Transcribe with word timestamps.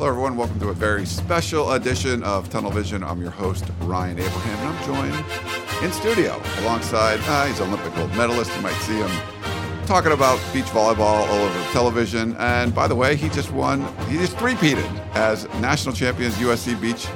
Hello, 0.00 0.08
everyone. 0.08 0.38
Welcome 0.38 0.58
to 0.60 0.70
a 0.70 0.72
very 0.72 1.04
special 1.04 1.72
edition 1.72 2.22
of 2.22 2.48
Tunnel 2.48 2.70
Vision. 2.70 3.04
I'm 3.04 3.20
your 3.20 3.30
host, 3.30 3.66
Ryan 3.82 4.18
Abraham, 4.18 4.58
and 4.58 4.68
I'm 4.68 4.86
joined 4.86 5.84
in 5.84 5.92
studio 5.92 6.40
alongside, 6.60 7.20
uh, 7.24 7.44
he's 7.44 7.60
an 7.60 7.68
Olympic 7.68 7.94
gold 7.94 8.08
medalist. 8.16 8.50
You 8.56 8.62
might 8.62 8.80
see 8.80 8.94
him 8.94 9.10
talking 9.84 10.12
about 10.12 10.40
beach 10.54 10.64
volleyball 10.64 11.28
all 11.28 11.42
over 11.42 11.72
television. 11.72 12.34
And 12.38 12.74
by 12.74 12.88
the 12.88 12.94
way, 12.94 13.14
he 13.14 13.28
just 13.28 13.52
won, 13.52 13.82
he 14.08 14.16
just 14.16 14.38
three-peated 14.38 14.88
as 15.14 15.46
national 15.60 15.94
champions 15.94 16.34
USC 16.36 16.80
Beach, 16.80 17.06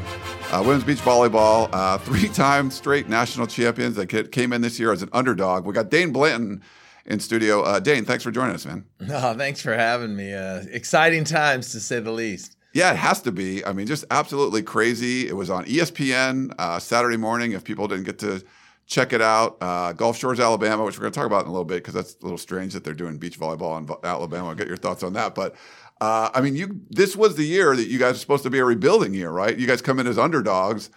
uh, 0.52 0.62
women's 0.62 0.84
beach 0.84 0.98
volleyball, 0.98 1.70
uh, 1.72 1.96
three-time 2.06 2.70
straight 2.70 3.08
national 3.08 3.46
champions 3.46 3.96
that 3.96 4.30
came 4.30 4.52
in 4.52 4.60
this 4.60 4.78
year 4.78 4.92
as 4.92 5.02
an 5.02 5.08
underdog. 5.14 5.64
We 5.64 5.72
got 5.72 5.88
Dain 5.88 6.12
Blanton 6.12 6.60
in 7.06 7.18
studio. 7.20 7.62
Uh, 7.62 7.80
Dain, 7.80 8.04
thanks 8.04 8.24
for 8.24 8.30
joining 8.30 8.54
us, 8.54 8.66
man. 8.66 8.84
No, 9.00 9.34
thanks 9.38 9.62
for 9.62 9.74
having 9.74 10.14
me. 10.14 10.34
Uh, 10.34 10.64
exciting 10.70 11.24
times 11.24 11.72
to 11.72 11.80
say 11.80 12.00
the 12.00 12.12
least. 12.12 12.53
Yeah, 12.74 12.90
it 12.90 12.96
has 12.96 13.22
to 13.22 13.32
be. 13.32 13.64
I 13.64 13.72
mean, 13.72 13.86
just 13.86 14.04
absolutely 14.10 14.62
crazy. 14.62 15.28
It 15.28 15.36
was 15.36 15.48
on 15.48 15.64
ESPN 15.64 16.52
uh, 16.58 16.80
Saturday 16.80 17.16
morning. 17.16 17.52
If 17.52 17.62
people 17.62 17.86
didn't 17.86 18.04
get 18.04 18.18
to 18.18 18.44
check 18.86 19.12
it 19.12 19.22
out, 19.22 19.56
uh, 19.60 19.92
Gulf 19.92 20.18
Shores, 20.18 20.40
Alabama, 20.40 20.84
which 20.84 20.98
we're 20.98 21.02
going 21.02 21.12
to 21.12 21.18
talk 21.18 21.26
about 21.26 21.42
in 21.42 21.46
a 21.46 21.52
little 21.52 21.64
bit 21.64 21.76
because 21.76 21.94
that's 21.94 22.16
a 22.20 22.24
little 22.24 22.36
strange 22.36 22.72
that 22.72 22.82
they're 22.82 22.92
doing 22.92 23.16
beach 23.16 23.38
volleyball 23.38 23.78
in 23.78 23.88
Alabama. 24.02 24.48
I'll 24.48 24.54
get 24.56 24.66
your 24.66 24.76
thoughts 24.76 25.04
on 25.04 25.12
that. 25.12 25.36
But 25.36 25.54
uh, 26.00 26.30
I 26.34 26.40
mean, 26.40 26.56
you 26.56 26.80
this 26.90 27.14
was 27.14 27.36
the 27.36 27.44
year 27.44 27.76
that 27.76 27.86
you 27.86 28.00
guys 28.00 28.16
are 28.16 28.18
supposed 28.18 28.42
to 28.42 28.50
be 28.50 28.58
a 28.58 28.64
rebuilding 28.64 29.14
year, 29.14 29.30
right? 29.30 29.56
You 29.56 29.68
guys 29.68 29.80
come 29.80 30.00
in 30.00 30.08
as 30.08 30.18
underdogs 30.18 30.90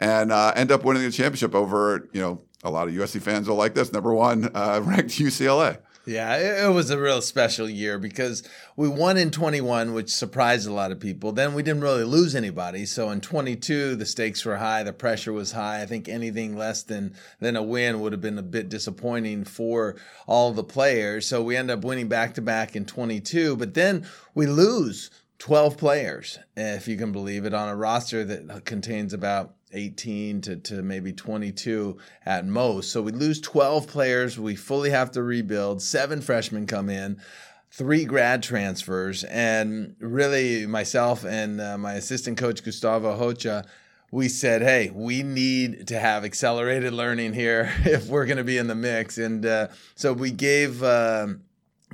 and 0.00 0.32
uh, 0.32 0.52
end 0.54 0.70
up 0.70 0.84
winning 0.84 1.02
the 1.02 1.10
championship 1.10 1.54
over, 1.54 2.10
you 2.12 2.20
know, 2.20 2.42
a 2.62 2.70
lot 2.70 2.88
of 2.88 2.94
USC 2.94 3.22
fans 3.22 3.48
will 3.48 3.56
like 3.56 3.74
this 3.74 3.90
number 3.90 4.12
one 4.12 4.50
uh, 4.54 4.80
ranked 4.84 5.12
UCLA. 5.12 5.78
Yeah, 6.04 6.66
it, 6.66 6.72
was 6.72 6.90
a 6.90 7.00
real 7.00 7.22
special 7.22 7.70
year 7.70 7.96
because 7.96 8.42
we 8.74 8.88
won 8.88 9.16
in 9.16 9.30
21, 9.30 9.94
which 9.94 10.10
surprised 10.10 10.66
a 10.66 10.72
lot 10.72 10.90
of 10.90 10.98
people. 10.98 11.30
Then 11.30 11.54
we 11.54 11.62
didn't 11.62 11.82
really 11.82 12.02
lose 12.02 12.34
anybody. 12.34 12.86
So 12.86 13.10
in 13.10 13.20
22, 13.20 13.94
the 13.94 14.04
stakes 14.04 14.44
were 14.44 14.56
high, 14.56 14.82
the 14.82 14.92
pressure 14.92 15.32
was 15.32 15.52
high. 15.52 15.80
I 15.80 15.86
think 15.86 16.08
anything 16.08 16.56
less 16.56 16.82
than 16.82 17.14
than 17.38 17.54
a 17.54 17.62
win 17.62 18.00
would 18.00 18.10
have 18.10 18.20
been 18.20 18.38
a 18.38 18.42
bit 18.42 18.68
disappointing 18.68 19.44
for 19.44 19.94
all 20.26 20.52
the 20.52 20.64
players. 20.64 21.28
So 21.28 21.40
we 21.40 21.56
end 21.56 21.70
up 21.70 21.84
winning 21.84 22.08
back 22.08 22.34
to 22.34 22.42
back 22.42 22.74
in 22.74 22.84
22, 22.84 23.56
but 23.56 23.74
then 23.74 24.04
we 24.34 24.46
lose 24.46 25.08
12 25.38 25.76
players, 25.76 26.38
if 26.56 26.88
you 26.88 26.96
can 26.96 27.12
believe 27.12 27.44
it, 27.44 27.54
on 27.54 27.68
a 27.68 27.76
roster 27.76 28.24
that 28.24 28.64
contains 28.64 29.12
about 29.12 29.54
18 29.72 30.40
to, 30.42 30.56
to 30.56 30.82
maybe 30.82 31.12
22 31.12 31.98
at 32.26 32.46
most. 32.46 32.92
So 32.92 33.02
we 33.02 33.12
lose 33.12 33.40
12 33.40 33.86
players. 33.86 34.38
We 34.38 34.56
fully 34.56 34.90
have 34.90 35.10
to 35.12 35.22
rebuild. 35.22 35.82
Seven 35.82 36.20
freshmen 36.20 36.66
come 36.66 36.88
in, 36.88 37.20
three 37.70 38.04
grad 38.04 38.42
transfers. 38.42 39.24
And 39.24 39.96
really, 39.98 40.66
myself 40.66 41.24
and 41.24 41.60
uh, 41.60 41.78
my 41.78 41.94
assistant 41.94 42.38
coach, 42.38 42.62
Gustavo 42.62 43.18
Hocha, 43.18 43.66
we 44.10 44.28
said, 44.28 44.60
hey, 44.60 44.90
we 44.94 45.22
need 45.22 45.88
to 45.88 45.98
have 45.98 46.24
accelerated 46.24 46.92
learning 46.92 47.32
here 47.32 47.72
if 47.84 48.08
we're 48.08 48.26
going 48.26 48.36
to 48.36 48.44
be 48.44 48.58
in 48.58 48.66
the 48.66 48.74
mix. 48.74 49.18
And 49.18 49.44
uh, 49.44 49.68
so 49.94 50.12
we 50.12 50.30
gave. 50.30 50.82
Uh, 50.82 51.28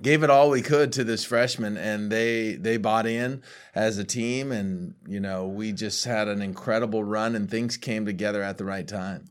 gave 0.03 0.23
it 0.23 0.31
all 0.31 0.51
we 0.51 0.63
could 0.63 0.93
to 0.93 1.05
this 1.05 1.25
freshman 1.25 1.77
and 1.77 2.11
they 2.11 2.55
they 2.55 2.77
bought 2.77 3.07
in 3.07 3.43
as 3.75 3.99
a 3.99 4.05
team 4.05 4.53
and 4.53 4.95
you 5.07 5.21
know 5.21 5.47
we 5.47 5.73
just 5.73 6.05
had 6.05 6.29
an 6.29 6.43
incredible 6.43 7.05
run 7.05 7.35
and 7.35 7.51
things 7.51 7.77
came 7.77 8.05
together 8.07 8.43
at 8.43 8.59
the 8.59 8.65
right 8.65 8.87
time. 8.89 9.29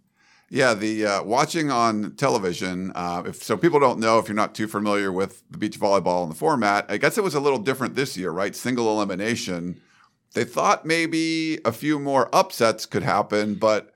Yeah 0.49 0.73
the 0.73 1.05
uh, 1.05 1.23
watching 1.23 1.71
on 1.71 2.15
television 2.15 2.91
uh, 2.95 3.23
if 3.25 3.43
so 3.43 3.57
people 3.57 3.79
don't 3.79 3.99
know 3.99 4.19
if 4.19 4.27
you're 4.27 4.35
not 4.35 4.55
too 4.55 4.67
familiar 4.67 5.11
with 5.11 5.43
the 5.49 5.57
beach 5.57 5.79
volleyball 5.79 6.23
and 6.23 6.31
the 6.31 6.35
format 6.35 6.85
i 6.89 6.97
guess 6.97 7.17
it 7.17 7.23
was 7.23 7.35
a 7.35 7.39
little 7.39 7.59
different 7.59 7.95
this 7.95 8.17
year 8.17 8.31
right? 8.31 8.55
Single 8.55 8.89
elimination. 8.89 9.81
They 10.33 10.43
thought 10.43 10.85
maybe 10.85 11.59
a 11.65 11.71
few 11.71 11.99
more 11.99 12.29
upsets 12.33 12.85
could 12.85 13.03
happen 13.03 13.55
but 13.55 13.93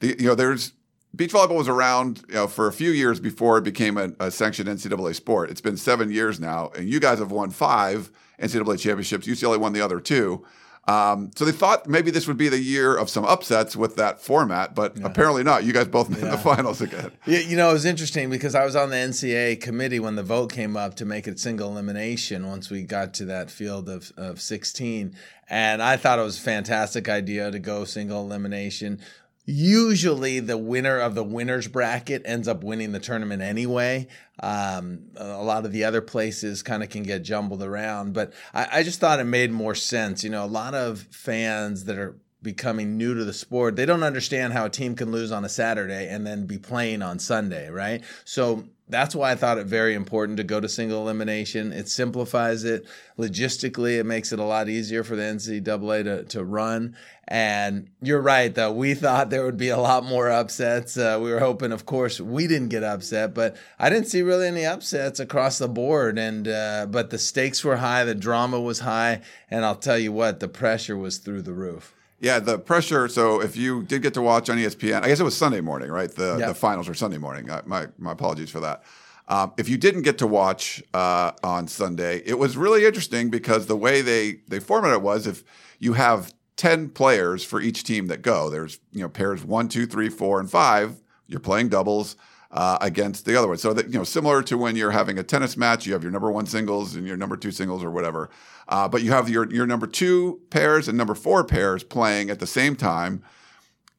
the, 0.00 0.16
you 0.18 0.28
know 0.28 0.34
there's 0.34 0.72
beach 1.14 1.32
volleyball 1.32 1.56
was 1.56 1.68
around 1.68 2.22
you 2.28 2.34
know, 2.34 2.46
for 2.46 2.66
a 2.66 2.72
few 2.72 2.90
years 2.90 3.20
before 3.20 3.58
it 3.58 3.64
became 3.64 3.98
a, 3.98 4.12
a, 4.20 4.30
sanctioned 4.30 4.68
NCAA 4.68 5.14
sport. 5.14 5.50
It's 5.50 5.60
been 5.60 5.76
seven 5.76 6.10
years 6.10 6.38
now, 6.38 6.70
and 6.76 6.88
you 6.88 7.00
guys 7.00 7.18
have 7.18 7.32
won 7.32 7.50
five 7.50 8.10
NCAA 8.40 8.78
championships. 8.78 9.26
UCLA 9.26 9.58
won 9.58 9.72
the 9.72 9.80
other 9.80 10.00
two. 10.00 10.44
Um, 10.88 11.30
so 11.36 11.44
they 11.44 11.52
thought 11.52 11.86
maybe 11.86 12.10
this 12.10 12.26
would 12.26 12.38
be 12.38 12.48
the 12.48 12.58
year 12.58 12.96
of 12.96 13.10
some 13.10 13.24
upsets 13.24 13.76
with 13.76 13.96
that 13.96 14.20
format, 14.20 14.74
but 14.74 14.96
yeah. 14.96 15.06
apparently 15.06 15.44
not. 15.44 15.62
You 15.62 15.72
guys 15.72 15.86
both 15.86 16.08
made 16.08 16.22
yeah. 16.22 16.30
the 16.30 16.38
finals 16.38 16.80
again. 16.80 17.12
Yeah, 17.26 17.40
you 17.40 17.56
know, 17.56 17.70
it 17.70 17.74
was 17.74 17.84
interesting 17.84 18.30
because 18.30 18.54
I 18.54 18.64
was 18.64 18.74
on 18.74 18.90
the 18.90 18.96
NCAA 18.96 19.60
committee 19.60 20.00
when 20.00 20.16
the 20.16 20.22
vote 20.22 20.52
came 20.52 20.76
up 20.76 20.96
to 20.96 21.04
make 21.04 21.28
it 21.28 21.38
single 21.38 21.70
elimination 21.70 22.46
once 22.48 22.70
we 22.70 22.82
got 22.82 23.14
to 23.14 23.26
that 23.26 23.50
field 23.50 23.88
of, 23.88 24.10
of 24.16 24.40
16. 24.40 25.14
And 25.48 25.82
I 25.82 25.96
thought 25.96 26.18
it 26.18 26.22
was 26.22 26.38
a 26.38 26.42
fantastic 26.42 27.08
idea 27.08 27.50
to 27.50 27.58
go 27.58 27.84
single 27.84 28.22
elimination 28.22 29.00
usually 29.44 30.40
the 30.40 30.58
winner 30.58 30.98
of 30.98 31.14
the 31.14 31.24
winners 31.24 31.66
bracket 31.68 32.22
ends 32.24 32.48
up 32.48 32.62
winning 32.62 32.92
the 32.92 33.00
tournament 33.00 33.42
anyway. 33.42 34.06
Um, 34.42 35.10
a 35.16 35.42
lot 35.42 35.64
of 35.64 35.72
the 35.72 35.84
other 35.84 36.00
places 36.00 36.62
kind 36.62 36.82
of 36.82 36.88
can 36.88 37.02
get 37.02 37.22
jumbled 37.22 37.62
around, 37.62 38.14
but 38.14 38.32
I, 38.54 38.68
I, 38.72 38.82
just 38.82 39.00
thought 39.00 39.20
it 39.20 39.24
made 39.24 39.50
more 39.50 39.74
sense. 39.74 40.24
You 40.24 40.30
know, 40.30 40.44
a 40.44 40.46
lot 40.46 40.74
of 40.74 41.00
fans 41.10 41.84
that 41.84 41.98
are 41.98 42.16
becoming 42.42 42.96
new 42.96 43.14
to 43.14 43.24
the 43.24 43.34
sport, 43.34 43.76
they 43.76 43.84
don't 43.84 44.02
understand 44.02 44.52
how 44.52 44.64
a 44.64 44.70
team 44.70 44.94
can 44.94 45.12
lose 45.12 45.30
on 45.30 45.44
a 45.44 45.48
Saturday 45.48 46.08
and 46.08 46.26
then 46.26 46.46
be 46.46 46.58
playing 46.58 47.02
on 47.02 47.18
Sunday, 47.18 47.68
right? 47.68 48.02
So 48.24 48.64
that's 48.90 49.14
why 49.14 49.30
I 49.30 49.34
thought 49.34 49.58
it 49.58 49.66
very 49.66 49.94
important 49.94 50.36
to 50.38 50.44
go 50.44 50.60
to 50.60 50.68
single 50.68 51.02
elimination. 51.02 51.72
It 51.72 51.88
simplifies 51.88 52.64
it 52.64 52.86
logistically. 53.18 53.98
It 53.98 54.04
makes 54.04 54.32
it 54.32 54.38
a 54.38 54.44
lot 54.44 54.68
easier 54.68 55.04
for 55.04 55.16
the 55.16 55.22
NCAA 55.22 56.04
to, 56.04 56.24
to 56.24 56.44
run. 56.44 56.96
And 57.28 57.90
you're 58.02 58.20
right, 58.20 58.52
though. 58.52 58.72
We 58.72 58.94
thought 58.94 59.30
there 59.30 59.44
would 59.44 59.56
be 59.56 59.68
a 59.68 59.78
lot 59.78 60.04
more 60.04 60.28
upsets. 60.28 60.96
Uh, 60.96 61.18
we 61.22 61.30
were 61.30 61.38
hoping, 61.38 61.70
of 61.70 61.86
course, 61.86 62.20
we 62.20 62.48
didn't 62.48 62.68
get 62.68 62.82
upset, 62.82 63.34
but 63.34 63.56
I 63.78 63.88
didn't 63.88 64.08
see 64.08 64.22
really 64.22 64.48
any 64.48 64.66
upsets 64.66 65.20
across 65.20 65.58
the 65.58 65.68
board. 65.68 66.18
And 66.18 66.48
uh, 66.48 66.86
but 66.90 67.10
the 67.10 67.18
stakes 67.18 67.62
were 67.62 67.76
high, 67.76 68.04
the 68.04 68.16
drama 68.16 68.60
was 68.60 68.80
high, 68.80 69.22
and 69.48 69.64
I'll 69.64 69.76
tell 69.76 69.98
you 69.98 70.12
what, 70.12 70.40
the 70.40 70.48
pressure 70.48 70.96
was 70.96 71.18
through 71.18 71.42
the 71.42 71.52
roof. 71.52 71.94
Yeah, 72.20 72.38
the 72.38 72.58
pressure. 72.58 73.08
So 73.08 73.40
if 73.40 73.56
you 73.56 73.82
did 73.82 74.02
get 74.02 74.14
to 74.14 74.22
watch 74.22 74.50
on 74.50 74.58
ESPN, 74.58 75.02
I 75.02 75.08
guess 75.08 75.20
it 75.20 75.24
was 75.24 75.36
Sunday 75.36 75.60
morning, 75.60 75.90
right? 75.90 76.10
The 76.10 76.36
yep. 76.38 76.48
the 76.48 76.54
finals 76.54 76.86
were 76.86 76.94
Sunday 76.94 77.18
morning. 77.18 77.48
my 77.64 77.86
my 77.98 78.12
apologies 78.12 78.50
for 78.50 78.60
that. 78.60 78.84
Um, 79.26 79.52
if 79.56 79.68
you 79.68 79.78
didn't 79.78 80.02
get 80.02 80.18
to 80.18 80.26
watch 80.26 80.82
uh, 80.92 81.32
on 81.42 81.68
Sunday, 81.68 82.20
it 82.26 82.38
was 82.38 82.56
really 82.56 82.84
interesting 82.84 83.30
because 83.30 83.66
the 83.66 83.76
way 83.76 84.02
they 84.02 84.40
they 84.48 84.60
formatted 84.60 84.96
it 84.96 85.02
was 85.02 85.26
if 85.26 85.44
you 85.78 85.94
have 85.94 86.34
10 86.60 86.90
players 86.90 87.42
for 87.42 87.58
each 87.58 87.84
team 87.84 88.08
that 88.08 88.20
go. 88.20 88.50
There's, 88.50 88.80
you 88.92 89.00
know, 89.00 89.08
pairs 89.08 89.42
one, 89.42 89.68
two, 89.68 89.86
three, 89.86 90.10
four, 90.10 90.38
and 90.40 90.50
five. 90.50 91.00
You're 91.26 91.40
playing 91.40 91.70
doubles 91.70 92.16
uh, 92.50 92.78
against 92.80 93.24
the 93.24 93.36
other 93.36 93.48
one. 93.48 93.56
So 93.56 93.72
that, 93.72 93.86
you 93.86 93.98
know, 93.98 94.04
similar 94.04 94.42
to 94.44 94.58
when 94.58 94.76
you're 94.76 94.90
having 94.90 95.18
a 95.18 95.22
tennis 95.22 95.56
match, 95.56 95.86
you 95.86 95.92
have 95.92 96.02
your 96.02 96.12
number 96.12 96.30
one 96.30 96.46
singles 96.46 96.96
and 96.96 97.06
your 97.06 97.16
number 97.16 97.36
two 97.36 97.50
singles 97.50 97.84
or 97.84 97.90
whatever. 97.90 98.30
Uh, 98.68 98.88
but 98.88 99.02
you 99.02 99.12
have 99.12 99.28
your, 99.28 99.50
your 99.52 99.66
number 99.66 99.86
two 99.86 100.40
pairs 100.50 100.88
and 100.88 100.98
number 100.98 101.14
four 101.14 101.44
pairs 101.44 101.84
playing 101.84 102.30
at 102.30 102.40
the 102.40 102.46
same 102.46 102.74
time. 102.74 103.22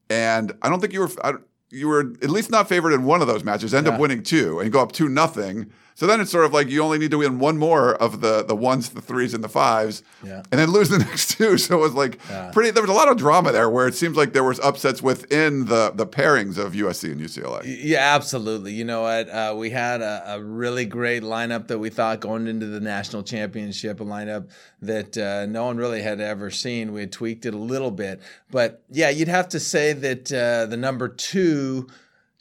And 0.09 0.51
I 0.61 0.69
don't 0.69 0.81
think 0.81 0.93
you 0.93 1.01
were, 1.01 1.09
I, 1.23 1.33
you 1.69 1.87
were 1.87 2.13
at 2.21 2.29
least 2.29 2.51
not 2.51 2.67
favored 2.67 2.91
in 2.91 3.03
one 3.03 3.21
of 3.21 3.27
those 3.27 3.43
matches, 3.43 3.73
end 3.73 3.87
yeah. 3.87 3.93
up 3.93 3.99
winning 3.99 4.23
two 4.23 4.59
and 4.59 4.71
go 4.71 4.81
up 4.81 4.91
two 4.91 5.07
nothing. 5.07 5.71
So 6.01 6.07
then 6.07 6.19
it's 6.19 6.31
sort 6.31 6.45
of 6.45 6.51
like 6.51 6.67
you 6.67 6.81
only 6.81 6.97
need 6.97 7.11
to 7.11 7.19
win 7.19 7.37
one 7.37 7.59
more 7.59 7.93
of 7.93 8.21
the 8.21 8.43
the 8.43 8.55
ones, 8.55 8.89
the 8.89 9.01
threes, 9.03 9.35
and 9.35 9.43
the 9.43 9.47
fives, 9.49 10.01
Yeah. 10.25 10.41
and 10.51 10.59
then 10.59 10.71
lose 10.71 10.89
the 10.89 10.97
next 11.09 11.37
two. 11.37 11.59
So 11.59 11.77
it 11.77 11.79
was 11.79 11.93
like 11.93 12.17
pretty. 12.53 12.71
There 12.71 12.81
was 12.81 12.89
a 12.89 12.93
lot 12.95 13.07
of 13.07 13.17
drama 13.17 13.51
there, 13.51 13.69
where 13.69 13.85
it 13.87 13.93
seems 13.93 14.17
like 14.17 14.33
there 14.33 14.43
was 14.43 14.59
upsets 14.61 15.03
within 15.03 15.65
the 15.65 15.91
the 15.93 16.07
pairings 16.07 16.57
of 16.57 16.73
USC 16.73 17.11
and 17.11 17.21
UCLA. 17.21 17.61
Yeah, 17.83 18.15
absolutely. 18.15 18.73
You 18.73 18.83
know 18.83 19.03
what? 19.03 19.29
Uh, 19.29 19.53
we 19.55 19.69
had 19.69 20.01
a, 20.01 20.23
a 20.33 20.41
really 20.43 20.85
great 20.85 21.21
lineup 21.21 21.67
that 21.67 21.77
we 21.77 21.91
thought 21.91 22.19
going 22.19 22.47
into 22.47 22.65
the 22.65 22.79
national 22.79 23.21
championship, 23.21 23.99
a 23.99 24.03
lineup 24.03 24.49
that 24.81 25.15
uh, 25.19 25.45
no 25.45 25.65
one 25.65 25.77
really 25.77 26.01
had 26.01 26.19
ever 26.19 26.49
seen. 26.49 26.93
We 26.93 27.01
had 27.01 27.11
tweaked 27.11 27.45
it 27.45 27.53
a 27.53 27.59
little 27.59 27.91
bit, 27.91 28.21
but 28.49 28.81
yeah, 28.89 29.11
you'd 29.11 29.27
have 29.27 29.49
to 29.49 29.59
say 29.59 29.93
that 29.93 30.33
uh, 30.33 30.65
the 30.65 30.77
number 30.77 31.07
two 31.09 31.89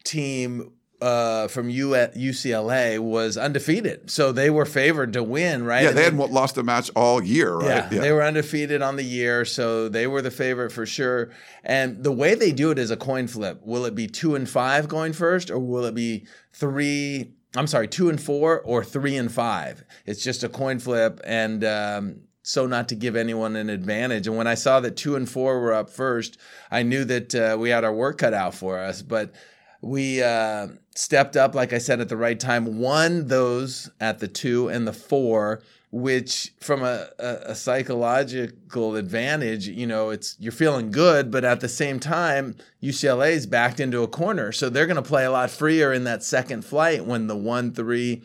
team 0.02 0.72
uh, 1.02 1.48
from 1.48 1.70
U- 1.70 1.90
UCLA 1.90 2.98
was 2.98 3.36
undefeated, 3.36 4.10
so 4.10 4.32
they 4.32 4.50
were 4.50 4.66
favored 4.66 5.12
to 5.14 5.22
win, 5.22 5.64
right? 5.64 5.82
Yeah, 5.82 5.90
they 5.92 6.06
And 6.06 6.18
hadn't 6.18 6.32
lost 6.32 6.58
a 6.58 6.62
match 6.62 6.90
all 6.94 7.22
year, 7.22 7.54
right? 7.54 7.90
yeah, 7.92 8.00
they 8.00 8.12
were 8.12 8.22
undefeated 8.22 8.82
on 8.82 8.96
the 8.96 9.02
year, 9.04 9.44
so 9.44 9.88
they 9.88 10.06
were 10.06 10.22
the 10.22 10.30
favorite 10.30 10.72
for 10.72 10.86
sure. 10.86 11.30
And 11.64 12.02
the 12.04 12.12
way 12.12 12.34
they 12.34 12.52
do 12.52 12.70
it 12.70 12.78
is 12.78 12.90
a 12.90 12.96
coin 12.96 13.26
flip. 13.28 13.60
Will 13.64 13.84
it 13.84 13.94
be 13.94 14.06
two 14.06 14.34
and 14.34 14.48
five 14.48 14.88
going 14.88 15.12
first, 15.12 15.50
or 15.50 15.58
will 15.58 15.84
it 15.84 15.94
be 15.94 16.26
three? 16.52 17.32
I'm 17.56 17.66
sorry, 17.66 17.88
two 17.88 18.08
and 18.08 18.20
four, 18.20 18.60
or 18.60 18.84
three 18.84 19.16
and 19.16 19.30
five? 19.32 19.84
It's 20.06 20.22
just 20.22 20.44
a 20.44 20.48
coin 20.48 20.78
flip, 20.78 21.20
and 21.24 21.64
um, 21.64 22.20
so 22.42 22.66
not 22.66 22.88
to 22.90 22.94
give 22.94 23.16
anyone 23.16 23.56
an 23.56 23.68
advantage. 23.70 24.26
And 24.28 24.36
when 24.36 24.46
I 24.46 24.54
saw 24.54 24.78
that 24.80 24.96
two 24.96 25.16
and 25.16 25.28
four 25.28 25.60
were 25.60 25.72
up 25.72 25.90
first, 25.90 26.38
I 26.70 26.82
knew 26.84 27.04
that 27.06 27.34
uh, 27.34 27.56
we 27.58 27.70
had 27.70 27.84
our 27.84 27.92
work 27.92 28.18
cut 28.18 28.34
out 28.34 28.54
for 28.54 28.78
us. 28.78 29.02
But 29.02 29.34
we 29.80 30.22
uh, 30.22 30.68
stepped 30.94 31.36
up, 31.36 31.54
like 31.54 31.72
I 31.72 31.78
said, 31.78 32.00
at 32.00 32.08
the 32.08 32.16
right 32.16 32.38
time, 32.38 32.78
won 32.78 33.28
those 33.28 33.90
at 34.00 34.18
the 34.18 34.28
two 34.28 34.68
and 34.68 34.86
the 34.86 34.92
four, 34.92 35.62
which 35.90 36.52
from 36.60 36.82
a, 36.82 37.08
a, 37.18 37.36
a 37.46 37.54
psychological 37.54 38.96
advantage, 38.96 39.66
you 39.66 39.86
know, 39.86 40.10
it's 40.10 40.36
you're 40.38 40.52
feeling 40.52 40.90
good, 40.90 41.30
but 41.30 41.44
at 41.44 41.60
the 41.60 41.68
same 41.68 41.98
time, 41.98 42.56
UCLA's 42.82 43.46
backed 43.46 43.80
into 43.80 44.02
a 44.02 44.08
corner. 44.08 44.52
So 44.52 44.68
they're 44.68 44.86
going 44.86 44.96
to 44.96 45.02
play 45.02 45.24
a 45.24 45.30
lot 45.30 45.50
freer 45.50 45.92
in 45.92 46.04
that 46.04 46.22
second 46.22 46.64
flight 46.64 47.06
when 47.06 47.26
the 47.26 47.36
one, 47.36 47.72
three, 47.72 48.22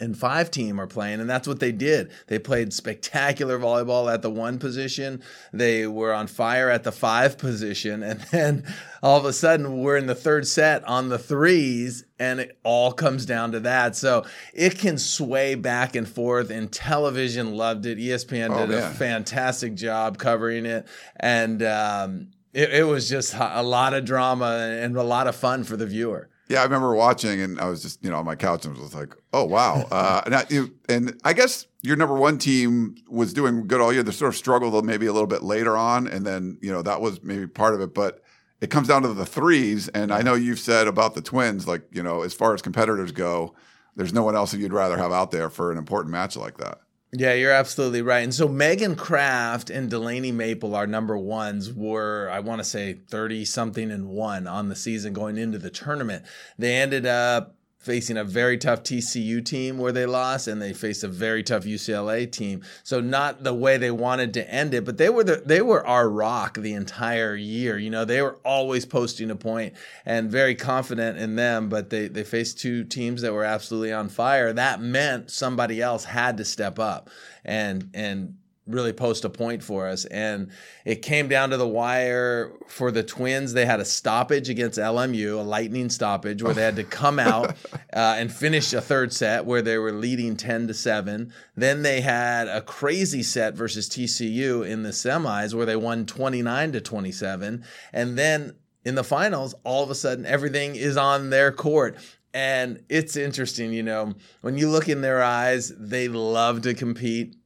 and 0.00 0.16
five 0.18 0.50
team 0.50 0.80
are 0.80 0.86
playing, 0.86 1.20
and 1.20 1.30
that's 1.30 1.46
what 1.46 1.60
they 1.60 1.70
did. 1.70 2.10
They 2.26 2.38
played 2.38 2.72
spectacular 2.72 3.58
volleyball 3.58 4.12
at 4.12 4.22
the 4.22 4.30
one 4.30 4.58
position. 4.58 5.22
They 5.52 5.86
were 5.86 6.12
on 6.12 6.26
fire 6.26 6.68
at 6.68 6.82
the 6.82 6.92
five 6.92 7.38
position, 7.38 8.02
and 8.02 8.20
then 8.32 8.64
all 9.02 9.18
of 9.18 9.24
a 9.24 9.32
sudden 9.32 9.82
we're 9.82 9.96
in 9.96 10.06
the 10.06 10.14
third 10.14 10.46
set 10.46 10.82
on 10.84 11.08
the 11.10 11.18
threes, 11.18 12.04
and 12.18 12.40
it 12.40 12.58
all 12.64 12.92
comes 12.92 13.24
down 13.24 13.52
to 13.52 13.60
that. 13.60 13.94
So 13.94 14.24
it 14.52 14.78
can 14.78 14.98
sway 14.98 15.54
back 15.54 15.94
and 15.94 16.08
forth, 16.08 16.50
and 16.50 16.72
television 16.72 17.54
loved 17.54 17.86
it. 17.86 17.98
ESPN 17.98 18.50
Oh, 18.50 18.66
did 18.66 18.76
a 18.76 18.90
fantastic 18.90 19.74
job 19.74 20.18
covering 20.18 20.66
it, 20.66 20.88
and 21.16 21.62
um, 21.62 22.28
it, 22.52 22.72
it 22.72 22.84
was 22.84 23.08
just 23.08 23.34
a 23.38 23.62
lot 23.62 23.94
of 23.94 24.04
drama 24.04 24.78
and 24.80 24.96
a 24.96 25.02
lot 25.02 25.28
of 25.28 25.36
fun 25.36 25.62
for 25.62 25.76
the 25.76 25.86
viewer. 25.86 26.28
Yeah, 26.48 26.60
I 26.60 26.64
remember 26.64 26.94
watching, 26.94 27.40
and 27.40 27.58
I 27.58 27.68
was 27.68 27.82
just 27.82 28.04
you 28.04 28.10
know 28.10 28.18
on 28.18 28.24
my 28.24 28.36
couch 28.36 28.64
and 28.64 28.76
was 28.76 28.94
like, 28.94 29.14
"Oh 29.32 29.44
wow!" 29.44 29.86
Uh, 29.90 30.22
and 30.26 30.34
I, 30.34 30.44
you, 30.50 30.74
and 30.88 31.18
I 31.24 31.32
guess 31.32 31.66
your 31.82 31.96
number 31.96 32.14
one 32.14 32.38
team 32.38 32.96
was 33.08 33.32
doing 33.32 33.66
good 33.66 33.80
all 33.80 33.92
year. 33.92 34.02
They 34.02 34.12
sort 34.12 34.30
of 34.30 34.36
struggled 34.36 34.84
maybe 34.84 35.06
a 35.06 35.12
little 35.12 35.26
bit 35.26 35.42
later 35.42 35.76
on, 35.76 36.06
and 36.06 36.26
then 36.26 36.58
you 36.60 36.70
know 36.70 36.82
that 36.82 37.00
was 37.00 37.22
maybe 37.22 37.46
part 37.46 37.74
of 37.74 37.80
it. 37.80 37.94
But 37.94 38.22
it 38.60 38.70
comes 38.70 38.88
down 38.88 39.02
to 39.02 39.14
the 39.14 39.26
threes, 39.26 39.88
and 39.88 40.12
I 40.12 40.22
know 40.22 40.34
you've 40.34 40.58
said 40.58 40.86
about 40.86 41.14
the 41.14 41.22
Twins, 41.22 41.66
like 41.66 41.82
you 41.92 42.02
know, 42.02 42.22
as 42.22 42.34
far 42.34 42.54
as 42.54 42.62
competitors 42.62 43.12
go, 43.12 43.54
there's 43.96 44.12
no 44.12 44.22
one 44.22 44.36
else 44.36 44.52
that 44.52 44.58
you'd 44.58 44.72
rather 44.72 44.96
have 44.98 45.12
out 45.12 45.30
there 45.30 45.50
for 45.50 45.72
an 45.72 45.78
important 45.78 46.12
match 46.12 46.36
like 46.36 46.58
that. 46.58 46.80
Yeah, 47.16 47.34
you're 47.34 47.52
absolutely 47.52 48.02
right. 48.02 48.24
And 48.24 48.34
so 48.34 48.48
Megan 48.48 48.96
Kraft 48.96 49.70
and 49.70 49.88
Delaney 49.88 50.32
Maple, 50.32 50.74
our 50.74 50.86
number 50.86 51.16
ones, 51.16 51.72
were, 51.72 52.28
I 52.32 52.40
want 52.40 52.58
to 52.58 52.64
say, 52.64 52.94
30 52.94 53.44
something 53.44 53.92
and 53.92 54.08
one 54.08 54.48
on 54.48 54.68
the 54.68 54.74
season 54.74 55.12
going 55.12 55.38
into 55.38 55.58
the 55.58 55.70
tournament. 55.70 56.24
They 56.58 56.74
ended 56.74 57.06
up 57.06 57.54
facing 57.84 58.16
a 58.16 58.24
very 58.24 58.56
tough 58.56 58.82
TCU 58.82 59.44
team 59.44 59.76
where 59.76 59.92
they 59.92 60.06
lost, 60.06 60.48
and 60.48 60.60
they 60.60 60.72
faced 60.72 61.04
a 61.04 61.08
very 61.08 61.42
tough 61.42 61.64
UCLA 61.64 62.30
team. 62.30 62.62
So 62.82 63.00
not 63.00 63.44
the 63.44 63.52
way 63.52 63.76
they 63.76 63.90
wanted 63.90 64.32
to 64.34 64.50
end 64.50 64.72
it, 64.72 64.84
but 64.84 64.96
they 64.96 65.10
were 65.10 65.24
the, 65.24 65.42
they 65.44 65.60
were 65.60 65.86
our 65.86 66.08
rock 66.08 66.54
the 66.54 66.72
entire 66.72 67.36
year. 67.36 67.76
You 67.76 67.90
know, 67.90 68.04
they 68.04 68.22
were 68.22 68.38
always 68.44 68.86
posting 68.86 69.30
a 69.30 69.36
point 69.36 69.74
and 70.06 70.30
very 70.30 70.54
confident 70.54 71.18
in 71.18 71.36
them. 71.36 71.68
But 71.68 71.90
they 71.90 72.08
they 72.08 72.24
faced 72.24 72.58
two 72.58 72.84
teams 72.84 73.20
that 73.22 73.34
were 73.34 73.44
absolutely 73.44 73.92
on 73.92 74.08
fire. 74.08 74.52
That 74.52 74.80
meant 74.80 75.30
somebody 75.30 75.82
else 75.82 76.04
had 76.04 76.38
to 76.38 76.44
step 76.44 76.78
up 76.78 77.10
and 77.44 77.90
and 77.92 78.36
really 78.66 78.92
post 78.92 79.24
a 79.24 79.30
point 79.30 79.62
for 79.62 79.86
us. 79.86 80.04
And 80.06 80.50
it 80.84 81.02
came 81.02 81.28
down 81.28 81.50
to 81.50 81.56
the 81.56 81.68
wire 81.68 82.52
for 82.66 82.90
the 82.90 83.02
Twins. 83.02 83.52
They 83.52 83.66
had 83.66 83.80
a 83.80 83.84
stoppage 83.84 84.48
against 84.48 84.78
LMU, 84.78 85.38
a 85.38 85.42
lightning 85.42 85.90
stoppage, 85.90 86.42
where 86.42 86.54
they 86.54 86.62
had 86.62 86.76
to 86.76 86.84
come 86.84 87.18
out 87.18 87.50
uh, 87.92 88.16
and 88.18 88.32
finish 88.32 88.72
a 88.72 88.80
third 88.80 89.12
set 89.12 89.44
where 89.44 89.62
they 89.62 89.76
were 89.76 89.92
leading 89.92 90.36
10 90.36 90.68
to 90.68 90.74
7. 90.74 91.32
Then 91.56 91.82
they 91.82 92.00
had 92.00 92.48
a 92.48 92.62
crazy 92.62 93.22
set 93.22 93.54
versus 93.54 93.88
TCU 93.88 94.66
in 94.66 94.82
the 94.82 94.90
semis 94.90 95.54
where 95.54 95.66
they 95.66 95.76
won 95.76 96.06
29 96.06 96.72
to 96.72 96.80
27. 96.80 97.64
And 97.92 98.18
then 98.18 98.54
in 98.84 98.94
the 98.94 99.04
finals, 99.04 99.54
all 99.64 99.82
of 99.82 99.90
a 99.90 99.94
sudden 99.94 100.24
everything 100.24 100.74
is 100.76 100.96
on 100.96 101.30
their 101.30 101.52
court. 101.52 101.96
And 102.32 102.82
it's 102.88 103.14
interesting, 103.14 103.72
you 103.72 103.84
know, 103.84 104.14
when 104.40 104.58
you 104.58 104.68
look 104.68 104.88
in 104.88 105.02
their 105.02 105.22
eyes, 105.22 105.72
they 105.78 106.08
love 106.08 106.62
to 106.62 106.74
compete 106.74 107.36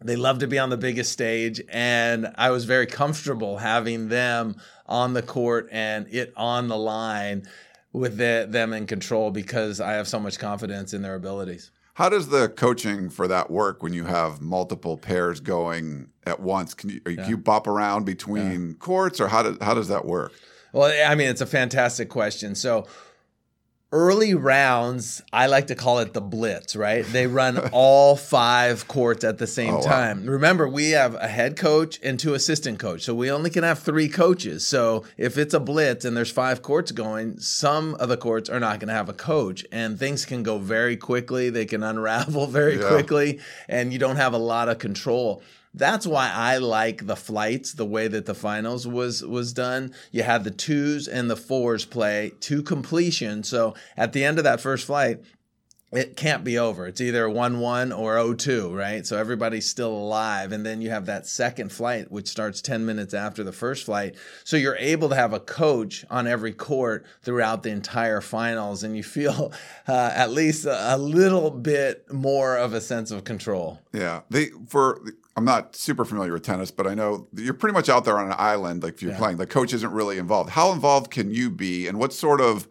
they 0.00 0.16
love 0.16 0.38
to 0.40 0.46
be 0.46 0.58
on 0.58 0.70
the 0.70 0.76
biggest 0.76 1.12
stage 1.12 1.60
and 1.68 2.32
i 2.36 2.50
was 2.50 2.64
very 2.64 2.86
comfortable 2.86 3.58
having 3.58 4.08
them 4.08 4.56
on 4.86 5.14
the 5.14 5.22
court 5.22 5.68
and 5.72 6.06
it 6.10 6.32
on 6.36 6.68
the 6.68 6.76
line 6.76 7.46
with 7.92 8.18
the, 8.18 8.46
them 8.48 8.72
in 8.72 8.86
control 8.86 9.30
because 9.30 9.80
i 9.80 9.92
have 9.92 10.06
so 10.06 10.18
much 10.20 10.38
confidence 10.38 10.92
in 10.92 11.02
their 11.02 11.14
abilities 11.14 11.70
How 11.94 12.10
does 12.10 12.28
the 12.28 12.50
coaching 12.50 13.08
for 13.08 13.26
that 13.28 13.50
work 13.50 13.82
when 13.82 13.94
you 13.94 14.04
have 14.04 14.42
multiple 14.42 14.98
pairs 14.98 15.40
going 15.40 16.08
at 16.26 16.40
once? 16.40 16.74
Can 16.74 16.90
you, 16.90 17.00
can 17.00 17.26
you 17.26 17.38
bop 17.38 17.66
around 17.66 18.04
between 18.04 18.74
courts, 18.74 19.18
or 19.18 19.28
how 19.28 19.42
does 19.42 19.56
how 19.62 19.72
does 19.72 19.88
that 19.88 20.04
work? 20.04 20.32
well 20.72 21.10
i 21.10 21.14
mean 21.14 21.28
it's 21.28 21.40
a 21.40 21.46
fantastic 21.46 22.08
question 22.08 22.54
so 22.54 22.86
early 23.92 24.34
rounds 24.34 25.22
i 25.32 25.46
like 25.46 25.68
to 25.68 25.74
call 25.74 26.00
it 26.00 26.12
the 26.12 26.20
blitz 26.20 26.74
right? 26.74 27.04
They 27.06 27.26
run 27.28 27.56
all 27.72 28.16
five 28.16 28.88
courts 28.88 29.22
at 29.22 29.38
the 29.38 29.46
same 29.46 29.74
Oh, 29.74 29.76
wow. 29.78 29.82
time. 29.82 30.26
Remember 30.26 30.68
we 30.68 30.90
have 30.90 31.14
a 31.14 31.28
head 31.28 31.56
coach 31.56 32.00
and 32.02 32.18
two 32.18 32.34
assistant 32.34 32.78
coach 32.80 33.02
so 33.02 33.14
we 33.14 33.30
only 33.30 33.48
can 33.48 33.62
have 33.62 33.78
three 33.78 34.08
coaches. 34.08 34.66
So 34.66 35.04
if 35.16 35.38
it's 35.38 35.54
a 35.54 35.60
blitz 35.60 36.04
and 36.04 36.16
there's 36.16 36.30
five 36.32 36.62
courts 36.62 36.90
going 36.92 37.38
some 37.38 37.94
of 37.96 38.08
the 38.08 38.16
courts 38.16 38.50
are 38.50 38.60
not 38.60 38.80
going 38.80 38.88
to 38.88 38.94
have 38.94 39.08
a 39.08 39.12
coach 39.14 39.64
and 39.70 39.98
things 39.98 40.24
can 40.26 40.42
go 40.42 40.58
very 40.58 40.96
quickly. 40.96 41.48
They 41.50 41.64
can 41.64 41.82
unravel 41.84 42.46
very 42.60 42.78
Yeah. 42.80 42.88
quickly 42.88 43.38
and 43.68 43.92
you 43.92 43.98
don't 44.00 44.16
have 44.16 44.32
a 44.34 44.38
lot 44.38 44.68
of 44.68 44.78
control 44.78 45.42
that's 45.76 46.06
why 46.06 46.30
I 46.32 46.56
like 46.56 47.06
the 47.06 47.16
flights, 47.16 47.74
the 47.74 47.84
way 47.84 48.08
that 48.08 48.26
the 48.26 48.34
finals 48.34 48.86
was 48.86 49.22
was 49.22 49.52
done. 49.52 49.92
You 50.10 50.22
had 50.22 50.42
the 50.42 50.50
twos 50.50 51.06
and 51.06 51.30
the 51.30 51.36
fours 51.36 51.84
play 51.84 52.32
to 52.40 52.62
completion. 52.62 53.44
So 53.44 53.74
at 53.96 54.12
the 54.12 54.24
end 54.24 54.38
of 54.38 54.44
that 54.44 54.60
first 54.60 54.86
flight, 54.86 55.20
it 55.92 56.16
can't 56.16 56.42
be 56.42 56.58
over. 56.58 56.86
It's 56.86 57.00
either 57.00 57.28
1 57.28 57.60
1 57.60 57.92
or 57.92 58.14
0 58.14 58.34
2, 58.34 58.74
right? 58.74 59.06
So 59.06 59.16
everybody's 59.18 59.68
still 59.68 59.92
alive. 59.92 60.50
And 60.50 60.66
then 60.66 60.80
you 60.80 60.90
have 60.90 61.06
that 61.06 61.26
second 61.26 61.70
flight, 61.70 62.10
which 62.10 62.26
starts 62.26 62.60
10 62.60 62.84
minutes 62.84 63.14
after 63.14 63.44
the 63.44 63.52
first 63.52 63.84
flight. 63.84 64.16
So 64.44 64.56
you're 64.56 64.76
able 64.76 65.08
to 65.10 65.14
have 65.14 65.32
a 65.32 65.40
coach 65.40 66.04
on 66.10 66.26
every 66.26 66.52
court 66.52 67.06
throughout 67.22 67.62
the 67.62 67.70
entire 67.70 68.20
finals. 68.20 68.82
And 68.82 68.96
you 68.96 69.04
feel 69.04 69.52
uh, 69.88 70.12
at 70.14 70.32
least 70.32 70.66
a, 70.66 70.96
a 70.96 70.98
little 70.98 71.50
bit 71.50 72.12
more 72.12 72.56
of 72.56 72.72
a 72.72 72.80
sense 72.80 73.10
of 73.10 73.24
control. 73.24 73.80
Yeah, 73.92 74.22
they 74.28 74.46
for 74.68 75.00
I'm 75.36 75.44
not 75.44 75.76
super 75.76 76.04
familiar 76.06 76.32
with 76.32 76.42
tennis, 76.42 76.70
but 76.70 76.86
I 76.86 76.94
know 76.94 77.28
you're 77.34 77.52
pretty 77.54 77.74
much 77.74 77.90
out 77.90 78.06
there 78.06 78.18
on 78.18 78.26
an 78.28 78.34
island. 78.38 78.82
Like 78.82 78.94
if 78.94 79.02
you're 79.02 79.14
playing, 79.14 79.36
the 79.36 79.46
coach 79.46 79.74
isn't 79.74 79.92
really 79.92 80.16
involved. 80.16 80.50
How 80.50 80.72
involved 80.72 81.10
can 81.10 81.30
you 81.30 81.50
be, 81.50 81.86
and 81.86 81.98
what 81.98 82.14
sort 82.14 82.40
of, 82.40 82.66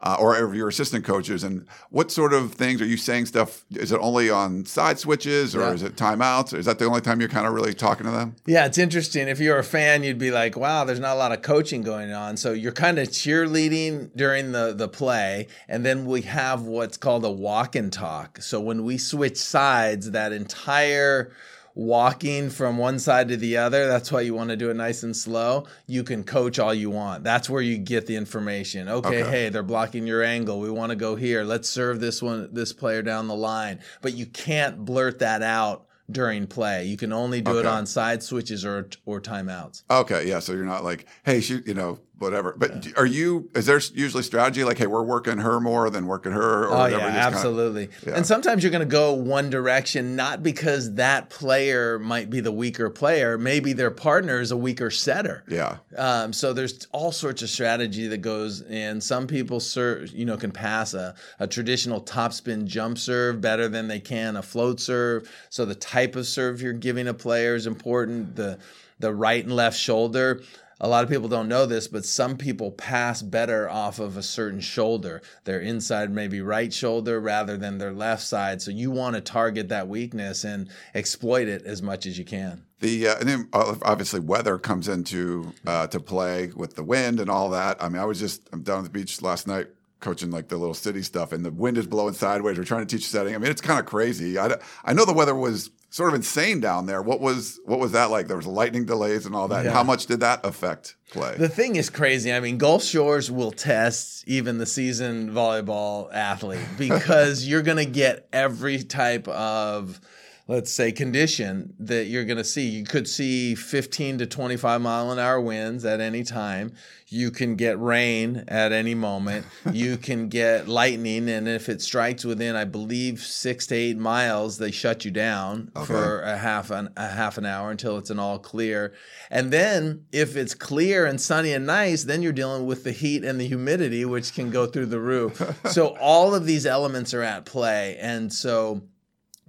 uh, 0.00 0.16
or 0.18 0.52
your 0.54 0.66
assistant 0.68 1.04
coaches, 1.04 1.44
and 1.44 1.64
what 1.90 2.10
sort 2.10 2.32
of 2.32 2.52
things 2.54 2.82
are 2.82 2.86
you 2.86 2.96
saying 2.96 3.26
stuff? 3.26 3.64
Is 3.70 3.92
it 3.92 3.98
only 4.00 4.30
on 4.30 4.64
side 4.64 4.98
switches, 4.98 5.54
or 5.54 5.60
Yeah. 5.60 5.72
is 5.74 5.82
it 5.84 5.94
timeouts? 5.94 6.52
or 6.52 6.56
Is 6.58 6.66
that 6.66 6.80
the 6.80 6.86
only 6.86 7.00
time 7.00 7.20
you're 7.20 7.28
kind 7.28 7.46
of 7.46 7.52
really 7.52 7.72
talking 7.72 8.04
to 8.06 8.10
them? 8.12 8.34
Yeah, 8.46 8.66
it's 8.66 8.78
interesting. 8.78 9.28
If 9.28 9.38
you're 9.38 9.58
a 9.58 9.64
fan, 9.64 10.02
you'd 10.02 10.18
be 10.18 10.32
like, 10.32 10.56
"Wow, 10.56 10.84
there's 10.84 10.98
not 11.00 11.14
a 11.14 11.18
lot 11.18 11.30
of 11.30 11.42
coaching 11.42 11.82
going 11.82 12.12
on." 12.12 12.36
So 12.36 12.52
you're 12.52 12.72
kind 12.72 12.98
of 12.98 13.08
cheerleading 13.08 14.10
during 14.16 14.50
the 14.50 14.74
the 14.76 14.88
play, 14.88 15.46
and 15.68 15.86
then 15.86 16.04
we 16.04 16.22
have 16.22 16.62
what's 16.62 16.96
called 16.96 17.24
a 17.24 17.30
walk 17.30 17.76
and 17.76 17.92
talk. 17.92 18.42
So 18.42 18.58
when 18.60 18.82
we 18.84 18.98
switch 18.98 19.36
sides, 19.36 20.10
that 20.10 20.32
entire 20.32 21.30
walking 21.78 22.50
from 22.50 22.76
one 22.76 22.98
side 22.98 23.28
to 23.28 23.36
the 23.36 23.56
other. 23.56 23.86
That's 23.86 24.10
why 24.10 24.22
you 24.22 24.34
want 24.34 24.50
to 24.50 24.56
do 24.56 24.68
it 24.68 24.74
nice 24.74 25.04
and 25.04 25.16
slow. 25.16 25.64
You 25.86 26.02
can 26.02 26.24
coach 26.24 26.58
all 26.58 26.74
you 26.74 26.90
want. 26.90 27.22
That's 27.22 27.48
where 27.48 27.62
you 27.62 27.78
get 27.78 28.06
the 28.06 28.16
information. 28.16 28.88
Okay, 28.88 29.22
okay. 29.22 29.30
hey, 29.30 29.48
they're 29.48 29.62
blocking 29.62 30.04
your 30.04 30.24
angle. 30.24 30.58
We 30.58 30.70
want 30.70 30.90
to 30.90 30.96
go 30.96 31.14
here. 31.14 31.44
Let's 31.44 31.68
serve 31.68 32.00
this 32.00 32.20
one, 32.20 32.48
this 32.52 32.72
player 32.72 33.00
down 33.00 33.28
the 33.28 33.36
line. 33.36 33.78
But 34.02 34.14
you 34.14 34.26
can't 34.26 34.84
blurt 34.84 35.20
that 35.20 35.40
out 35.40 35.86
during 36.10 36.48
play. 36.48 36.84
You 36.84 36.96
can 36.96 37.12
only 37.12 37.40
do 37.40 37.52
okay. 37.52 37.60
it 37.60 37.66
on 37.66 37.86
side 37.86 38.24
switches 38.24 38.64
or 38.64 38.88
or 39.06 39.20
timeouts. 39.20 39.84
Okay, 39.88 40.26
yeah. 40.26 40.40
So 40.40 40.54
you're 40.54 40.64
not 40.64 40.82
like, 40.82 41.06
hey, 41.24 41.40
shoot, 41.40 41.64
you 41.64 41.74
know, 41.74 42.00
whatever. 42.18 42.54
But 42.56 42.86
yeah. 42.86 42.92
are 42.96 43.06
you? 43.06 43.48
Is 43.54 43.66
there 43.66 43.80
usually 43.94 44.22
strategy 44.22 44.64
like, 44.64 44.78
hey, 44.78 44.86
we're 44.86 45.02
working 45.02 45.38
her 45.38 45.60
more 45.60 45.90
than 45.90 46.06
working 46.06 46.32
her? 46.32 46.64
Or 46.64 46.68
oh 46.68 46.78
whatever? 46.78 47.02
yeah, 47.02 47.26
absolutely. 47.26 47.86
Kind 47.86 48.02
of, 48.02 48.08
yeah. 48.08 48.16
And 48.16 48.26
sometimes 48.26 48.62
you're 48.62 48.72
going 48.72 48.80
to 48.80 48.86
go 48.86 49.12
one 49.12 49.50
direction, 49.50 50.16
not 50.16 50.42
because 50.42 50.94
that 50.94 51.30
player 51.30 51.98
might 51.98 52.30
be 52.30 52.40
the 52.40 52.52
weaker 52.52 52.90
player. 52.90 53.38
Maybe 53.38 53.72
their 53.72 53.90
partner 53.90 54.40
is 54.40 54.50
a 54.50 54.56
weaker 54.56 54.90
setter. 54.90 55.44
Yeah. 55.48 55.78
Um, 55.96 56.32
so 56.32 56.52
there's 56.52 56.86
all 56.92 57.12
sorts 57.12 57.42
of 57.42 57.50
strategy 57.50 58.08
that 58.08 58.18
goes 58.18 58.62
in. 58.62 59.00
Some 59.00 59.26
people, 59.26 59.60
serve, 59.60 60.10
you 60.10 60.24
know, 60.24 60.36
can 60.36 60.50
pass 60.50 60.94
a, 60.94 61.14
a 61.38 61.46
traditional 61.46 62.00
topspin 62.00 62.66
jump 62.66 62.98
serve 62.98 63.40
better 63.40 63.68
than 63.68 63.88
they 63.88 64.00
can 64.00 64.36
a 64.36 64.42
float 64.42 64.80
serve. 64.80 65.30
So 65.50 65.64
the 65.64 65.74
type 65.74 66.16
of 66.16 66.26
serve 66.26 66.60
you're 66.62 66.72
giving 66.72 67.08
a 67.08 67.14
player 67.14 67.54
is 67.54 67.66
important. 67.66 68.36
The 68.36 68.58
the 69.00 69.14
right 69.14 69.44
and 69.44 69.54
left 69.54 69.78
shoulder 69.78 70.42
a 70.80 70.88
lot 70.88 71.04
of 71.04 71.10
people 71.10 71.28
don't 71.28 71.48
know 71.48 71.66
this, 71.66 71.88
but 71.88 72.04
some 72.04 72.36
people 72.36 72.70
pass 72.70 73.20
better 73.22 73.68
off 73.68 73.98
of 73.98 74.16
a 74.16 74.22
certain 74.22 74.60
shoulder, 74.60 75.22
their 75.44 75.60
inside 75.60 76.10
maybe 76.10 76.40
right 76.40 76.72
shoulder 76.72 77.20
rather 77.20 77.56
than 77.56 77.78
their 77.78 77.92
left 77.92 78.22
side. 78.22 78.62
So 78.62 78.70
you 78.70 78.90
want 78.90 79.16
to 79.16 79.20
target 79.20 79.68
that 79.70 79.88
weakness 79.88 80.44
and 80.44 80.68
exploit 80.94 81.48
it 81.48 81.64
as 81.64 81.82
much 81.82 82.06
as 82.06 82.18
you 82.18 82.24
can. 82.24 82.64
The 82.80 83.08
uh, 83.08 83.18
and 83.18 83.28
then 83.28 83.48
uh, 83.52 83.74
obviously 83.82 84.20
weather 84.20 84.56
comes 84.56 84.86
into 84.86 85.52
uh, 85.66 85.88
to 85.88 85.98
play 85.98 86.52
with 86.54 86.76
the 86.76 86.84
wind 86.84 87.18
and 87.18 87.28
all 87.28 87.50
that. 87.50 87.82
I 87.82 87.88
mean, 87.88 88.00
I 88.00 88.04
was 88.04 88.20
just 88.20 88.48
I'm 88.52 88.62
down 88.62 88.78
at 88.78 88.84
the 88.84 88.90
beach 88.90 89.20
last 89.20 89.48
night 89.48 89.66
coaching 90.00 90.30
like 90.30 90.46
the 90.46 90.56
little 90.56 90.74
city 90.74 91.02
stuff, 91.02 91.32
and 91.32 91.44
the 91.44 91.50
wind 91.50 91.76
is 91.76 91.88
blowing 91.88 92.14
sideways. 92.14 92.56
We're 92.56 92.64
trying 92.64 92.86
to 92.86 92.96
teach 92.96 93.08
setting. 93.08 93.34
I 93.34 93.38
mean, 93.38 93.50
it's 93.50 93.60
kind 93.60 93.80
of 93.80 93.86
crazy. 93.86 94.38
I, 94.38 94.56
I 94.84 94.92
know 94.92 95.04
the 95.04 95.12
weather 95.12 95.34
was 95.34 95.70
sort 95.90 96.10
of 96.10 96.14
insane 96.14 96.60
down 96.60 96.86
there. 96.86 97.02
What 97.02 97.20
was 97.20 97.60
what 97.64 97.78
was 97.78 97.92
that 97.92 98.10
like? 98.10 98.28
There 98.28 98.36
was 98.36 98.46
lightning 98.46 98.84
delays 98.84 99.26
and 99.26 99.34
all 99.34 99.48
that. 99.48 99.64
Yeah. 99.64 99.72
How 99.72 99.82
much 99.82 100.06
did 100.06 100.20
that 100.20 100.44
affect 100.44 100.96
play? 101.10 101.34
The 101.36 101.48
thing 101.48 101.76
is 101.76 101.90
crazy. 101.90 102.32
I 102.32 102.40
mean, 102.40 102.58
Gulf 102.58 102.84
Shores 102.84 103.30
will 103.30 103.52
test 103.52 104.24
even 104.26 104.58
the 104.58 104.66
seasoned 104.66 105.30
volleyball 105.30 106.12
athlete 106.12 106.66
because 106.78 107.46
you're 107.46 107.62
going 107.62 107.78
to 107.78 107.90
get 107.90 108.28
every 108.32 108.82
type 108.82 109.28
of 109.28 110.00
let's 110.48 110.72
say 110.72 110.90
condition 110.90 111.74
that 111.78 112.06
you're 112.06 112.24
going 112.24 112.38
to 112.38 112.44
see. 112.44 112.66
You 112.66 112.84
could 112.84 113.06
see 113.06 113.54
15 113.54 114.18
to 114.18 114.26
25 114.26 114.80
mile 114.80 115.12
an 115.12 115.18
hour 115.18 115.38
winds 115.38 115.84
at 115.84 116.00
any 116.00 116.24
time. 116.24 116.72
You 117.08 117.30
can 117.30 117.54
get 117.54 117.78
rain 117.78 118.44
at 118.48 118.72
any 118.72 118.94
moment. 118.94 119.46
You 119.70 119.98
can 119.98 120.28
get 120.28 120.66
lightning 120.66 121.28
and 121.28 121.46
if 121.46 121.68
it 121.68 121.82
strikes 121.82 122.24
within 122.24 122.56
i 122.56 122.64
believe 122.64 123.20
six 123.20 123.66
to 123.66 123.74
eight 123.74 123.98
miles 123.98 124.56
they 124.56 124.70
shut 124.70 125.04
you 125.04 125.10
down 125.10 125.70
okay. 125.76 125.84
for 125.84 126.22
a 126.22 126.38
half 126.38 126.70
an, 126.70 126.88
a 126.96 127.06
half 127.08 127.36
an 127.36 127.44
hour 127.44 127.70
until 127.70 127.98
it's 127.98 128.08
an 128.08 128.18
all 128.18 128.38
clear. 128.38 128.94
And 129.30 129.52
then 129.52 130.06
if 130.10 130.36
it's 130.36 130.54
clear 130.54 131.04
and 131.04 131.20
sunny 131.20 131.52
and 131.52 131.66
nice 131.66 132.04
then 132.04 132.22
you're 132.22 132.32
dealing 132.32 132.64
with 132.64 132.84
the 132.84 132.92
heat 132.92 133.24
and 133.24 133.38
the 133.38 133.46
humidity 133.46 134.04
which 134.06 134.32
can 134.32 134.50
go 134.50 134.66
through 134.66 134.86
the 134.86 135.00
roof. 135.00 135.42
So 135.68 135.96
all 135.98 136.34
of 136.34 136.46
these 136.46 136.64
elements 136.64 137.12
are 137.12 137.22
at 137.22 137.44
play. 137.44 137.98
And 138.00 138.32
so 138.32 138.82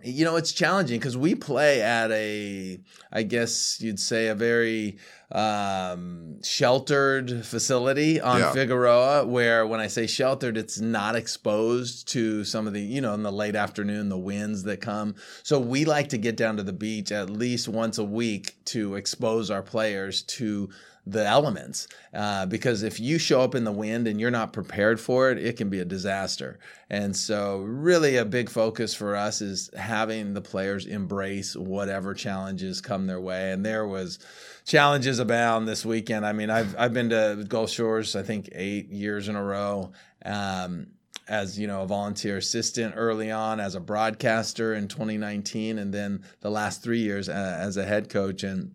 you 0.04 0.24
know 0.24 0.36
it's 0.36 0.52
challenging 0.52 1.00
because 1.00 1.18
we 1.18 1.36
play 1.36 1.82
at 1.82 2.12
a 2.12 2.80
i 3.12 3.24
guess 3.24 3.80
you'd 3.82 4.00
say 4.00 4.28
a 4.28 4.36
very 4.36 4.98
um, 5.32 6.42
sheltered 6.42 7.46
facility 7.46 8.20
on 8.20 8.40
yeah. 8.40 8.52
figueroa 8.52 9.26
where 9.26 9.68
when 9.68 9.80
i 9.80 9.88
say 9.88 10.08
sheltered 10.08 10.58
it's 10.58 10.80
not 10.80 11.16
exposed 11.16 12.08
to 12.08 12.44
some 12.44 12.66
of 12.66 12.74
the 12.74 12.82
you 12.82 13.00
know 13.02 13.14
in 13.14 13.24
the 13.24 13.32
late 13.32 13.56
afternoon 13.56 14.10
the 14.10 14.18
winds 14.18 14.64
that 14.64 14.82
come 14.82 15.14
so 15.44 15.60
we 15.60 15.86
like 15.86 16.10
to 16.10 16.18
get 16.18 16.36
down 16.36 16.58
to 16.58 16.64
the 16.64 16.74
beach 16.74 17.12
at 17.12 17.30
least 17.30 17.68
once 17.68 17.98
a 17.98 18.04
week 18.04 18.56
to 18.66 18.96
expose 18.96 19.52
our 19.52 19.62
players 19.62 20.24
to 20.24 20.70
the 21.06 21.26
elements 21.26 21.88
uh, 22.14 22.46
because 22.46 22.84
if 22.84 23.00
you 23.00 23.18
show 23.18 23.42
up 23.42 23.56
in 23.56 23.64
the 23.64 23.72
wind 23.72 24.08
and 24.08 24.20
you're 24.20 24.32
not 24.32 24.54
prepared 24.54 25.00
for 25.00 25.32
it, 25.32 25.38
it 25.38 25.58
can 25.58 25.70
be 25.70 25.80
a 25.80 25.86
disaster. 25.86 26.60
And 26.90 27.16
so, 27.16 27.60
really, 27.60 28.18
a 28.18 28.26
big 28.26 28.50
focus 28.50 28.94
for 28.94 29.16
us 29.16 29.42
is 29.42 29.70
having 29.76 30.34
the 30.34 30.42
players 30.42 30.86
embrace 30.86 31.56
whatever 31.56 32.14
challenges 32.14 32.82
come 32.82 33.08
their 33.08 33.22
way. 33.22 33.52
And 33.52 33.66
there 33.66 33.88
was 33.88 34.20
challenges 34.66 35.20
abound 35.20 35.68
this 35.68 35.86
weekend. 35.86 36.26
I 36.26 36.34
mean, 36.34 36.50
I've 36.50 36.76
I've 36.78 36.94
been 36.94 37.10
to 37.10 37.46
Gulf 37.48 37.72
Shores, 37.72 38.16
I 38.16 38.24
think 38.24 38.50
eight 38.54 38.90
years 38.90 39.28
in 39.28 39.36
a 39.36 39.44
row. 39.44 39.92
Um, 40.26 40.88
as 41.30 41.60
you 41.60 41.68
know 41.68 41.84
a 41.84 41.88
volunteer 41.88 42.38
assistant 42.38 42.96
early 42.98 43.30
on 43.30 43.60
as 43.60 43.76
a 43.76 43.80
broadcaster 43.80 44.74
in 44.74 44.88
2019 44.88 45.78
and 45.78 45.94
then 45.94 46.24
the 46.42 46.50
last 46.50 46.82
three 46.82 47.02
years 47.02 47.30
uh, 47.30 47.58
as 47.60 47.78
a 47.78 47.86
head 47.86 48.10
coach 48.10 48.42
and 48.42 48.72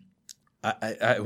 I, 0.81 1.19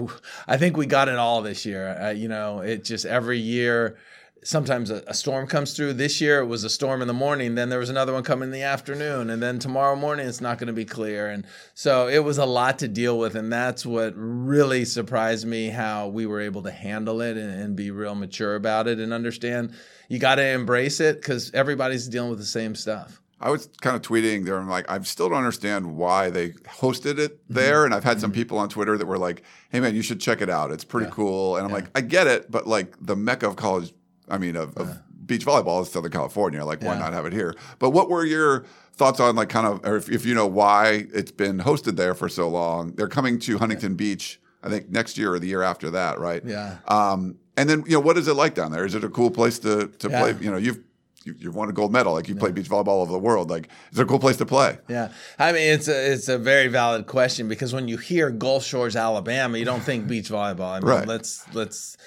I, 0.47 0.57
think 0.57 0.75
we 0.75 0.85
got 0.85 1.07
it 1.07 1.15
all 1.15 1.41
this 1.41 1.65
year. 1.65 1.97
I, 1.99 2.11
you 2.11 2.27
know, 2.27 2.59
it 2.59 2.83
just 2.83 3.05
every 3.05 3.39
year, 3.39 3.97
sometimes 4.43 4.89
a, 4.89 5.03
a, 5.07 5.13
storm 5.13 5.47
comes 5.47 5.75
through. 5.75 5.93
This 5.93 6.21
year 6.21 6.39
it 6.39 6.45
was 6.45 6.63
a 6.63 6.69
storm 6.69 7.01
in 7.01 7.07
the 7.07 7.13
morning, 7.13 7.55
then 7.55 7.69
there 7.69 7.79
was 7.79 7.89
another 7.89 8.13
one 8.13 8.23
coming 8.23 8.47
in 8.47 8.53
the 8.53 8.63
afternoon, 8.63 9.29
and 9.29 9.41
then 9.41 9.59
tomorrow 9.59 9.95
morning 9.95 10.27
it's 10.27 10.41
not 10.41 10.57
going 10.57 10.67
to 10.67 10.73
be 10.73 10.85
clear. 10.85 11.29
And 11.29 11.45
so 11.73 12.07
it 12.07 12.19
was 12.19 12.37
a 12.37 12.45
lot 12.45 12.79
to 12.79 12.87
deal 12.87 13.17
with, 13.17 13.35
and 13.35 13.51
that's 13.51 13.85
what 13.85 14.13
really 14.15 14.85
surprised 14.85 15.45
me 15.45 15.69
how 15.69 16.07
we 16.07 16.25
were 16.25 16.41
able 16.41 16.63
to 16.63 16.71
handle 16.71 17.21
it 17.21 17.37
and, 17.37 17.51
and 17.51 17.75
be 17.75 17.91
real 17.91 18.15
mature 18.15 18.55
about 18.55 18.87
it 18.87 18.99
and 18.99 19.13
understand 19.13 19.73
you 20.07 20.19
got 20.19 20.35
to 20.35 20.45
embrace 20.45 20.99
it 20.99 21.21
because 21.21 21.51
everybody's 21.53 22.07
dealing 22.07 22.29
with 22.29 22.39
the 22.39 22.45
same 22.45 22.75
stuff. 22.75 23.21
I 23.41 23.49
was 23.49 23.69
kind 23.81 23.95
of 23.95 24.01
tweeting 24.01 24.45
there. 24.45 24.57
I'm 24.57 24.69
like, 24.69 24.89
I 24.91 24.99
still 25.01 25.29
don't 25.29 25.37
understand 25.37 25.95
why 25.95 26.29
they 26.29 26.49
hosted 26.49 27.19
it 27.19 27.43
mm-hmm. 27.43 27.53
there. 27.53 27.77
Mm-hmm. 27.77 27.85
And 27.85 27.93
I've 27.93 28.03
had 28.03 28.17
mm-hmm. 28.17 28.21
some 28.21 28.31
people 28.31 28.57
on 28.57 28.69
Twitter 28.69 28.97
that 28.97 29.05
were 29.05 29.17
like, 29.17 29.43
"Hey, 29.69 29.79
man, 29.79 29.95
you 29.95 30.01
should 30.01 30.19
check 30.19 30.41
it 30.41 30.49
out. 30.49 30.71
It's 30.71 30.83
pretty 30.83 31.07
yeah. 31.07 31.13
cool." 31.13 31.55
And 31.55 31.65
I'm 31.65 31.69
yeah. 31.69 31.75
like, 31.75 31.97
I 31.97 32.01
get 32.01 32.27
it, 32.27 32.51
but 32.51 32.67
like 32.67 32.95
the 32.99 33.15
mecca 33.15 33.47
of 33.47 33.55
college, 33.55 33.93
I 34.27 34.37
mean, 34.37 34.55
of, 34.55 34.73
yeah. 34.75 34.83
of 34.83 35.27
beach 35.29 35.45
volleyball 35.45 35.81
is 35.81 35.91
Southern 35.91 36.11
California. 36.11 36.65
Like, 36.65 36.83
why 36.83 36.97
not 36.99 37.13
have 37.13 37.25
it 37.25 37.33
here? 37.33 37.55
But 37.77 37.91
what 37.91 38.09
were 38.09 38.25
your 38.25 38.65
thoughts 38.93 39.21
on 39.21 39.35
like 39.35 39.47
kind 39.47 39.65
of, 39.65 39.85
or 39.85 39.95
if, 39.95 40.09
if, 40.09 40.25
you 40.25 40.35
know 40.35 40.47
why 40.47 41.07
it's 41.13 41.31
been 41.31 41.59
hosted 41.59 41.95
there 41.95 42.13
for 42.13 42.27
so 42.27 42.49
long? 42.49 42.91
They're 42.95 43.07
coming 43.07 43.39
to 43.39 43.57
Huntington 43.57 43.95
Beach, 43.95 44.41
I 44.61 44.69
think 44.69 44.89
next 44.89 45.17
year 45.17 45.33
or 45.33 45.39
the 45.39 45.47
year 45.47 45.61
after 45.61 45.89
that, 45.91 46.19
right? 46.19 46.43
Yeah. 46.43 46.79
Um, 46.87 47.37
and 47.55 47.69
then 47.69 47.83
you 47.85 47.93
know, 47.93 47.99
what 47.99 48.17
is 48.17 48.27
it 48.27 48.33
like 48.33 48.55
down 48.55 48.71
there? 48.71 48.85
Is 48.85 48.95
it 48.95 49.03
a 49.03 49.09
cool 49.09 49.31
place 49.31 49.59
to 49.59 49.87
to 49.87 50.09
play? 50.09 50.35
You 50.39 50.51
know, 50.51 50.57
you've 50.57 50.79
you, 51.29 51.35
you 51.39 51.51
won 51.51 51.69
a 51.69 51.73
gold 51.73 51.91
medal. 51.91 52.13
Like 52.13 52.27
you 52.27 52.35
yeah. 52.35 52.39
play 52.39 52.51
beach 52.51 52.69
volleyball 52.69 52.87
all 52.87 53.01
over 53.01 53.11
the 53.11 53.19
world. 53.19 53.49
Like 53.49 53.69
it's 53.89 53.99
a 53.99 54.05
cool 54.05 54.19
place 54.19 54.37
to 54.37 54.45
play. 54.45 54.77
Yeah, 54.87 55.11
I 55.37 55.51
mean 55.51 55.73
it's 55.73 55.87
a 55.87 56.11
it's 56.13 56.27
a 56.27 56.37
very 56.37 56.67
valid 56.67 57.07
question 57.07 57.47
because 57.47 57.73
when 57.73 57.87
you 57.87 57.97
hear 57.97 58.29
Gulf 58.29 58.63
Shores, 58.63 58.95
Alabama, 58.95 59.57
you 59.57 59.65
don't 59.65 59.81
think 59.81 60.07
beach 60.07 60.29
volleyball. 60.29 60.71
I 60.71 60.79
mean, 60.79 60.89
right. 60.89 61.07
let's 61.07 61.43
let's 61.53 61.97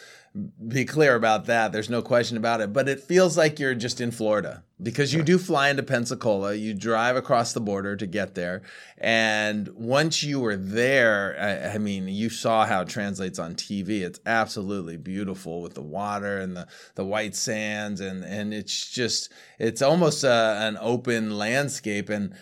be 0.67 0.87
clear 0.87 1.15
about 1.15 1.45
that. 1.47 1.73
There's 1.73 1.91
no 1.91 2.01
question 2.01 2.39
about 2.39 2.63
it. 2.63 2.73
But 2.73 2.89
it 2.89 3.01
feels 3.01 3.37
like 3.37 3.59
you're 3.59 3.75
just 3.75 4.01
in 4.01 4.11
Florida 4.11 4.63
because 4.83 5.13
you 5.13 5.23
do 5.23 5.39
fly 5.39 5.69
into 5.69 5.83
Pensacola. 5.83 6.55
You 6.55 6.73
drive 6.73 7.17
across 7.17 7.53
the 7.53 7.61
border 7.61 7.97
to 7.97 8.07
get 8.07 8.35
there. 8.35 8.63
And 8.97 9.69
once 9.69 10.23
you 10.23 10.41
were 10.41 10.57
there, 10.57 11.37
I, 11.39 11.75
I, 11.75 11.79
mean, 11.79 12.09
you 12.09 12.31
saw 12.31 12.65
how 12.65 12.81
it 12.81 12.89
translates 12.89 13.39
on 13.39 13.55
TV. 13.55 14.01
It's 14.01 14.21
absolutely 14.25 14.97
beautiful 14.97 15.61
with 15.61 15.75
the 15.75 15.83
water 15.83 16.39
and 16.39 16.57
the, 16.57 16.67
the 16.95 17.05
white 17.05 17.37
sands. 17.37 18.01
And, 18.01 18.25
and 18.25 18.55
it's 18.55 18.91
just, 18.91 19.31
it's 19.59 19.83
almost 19.83 20.25
a, 20.25 20.57
an 20.61 20.79
open 20.81 21.37
landscape. 21.37 22.09
And, 22.09 22.35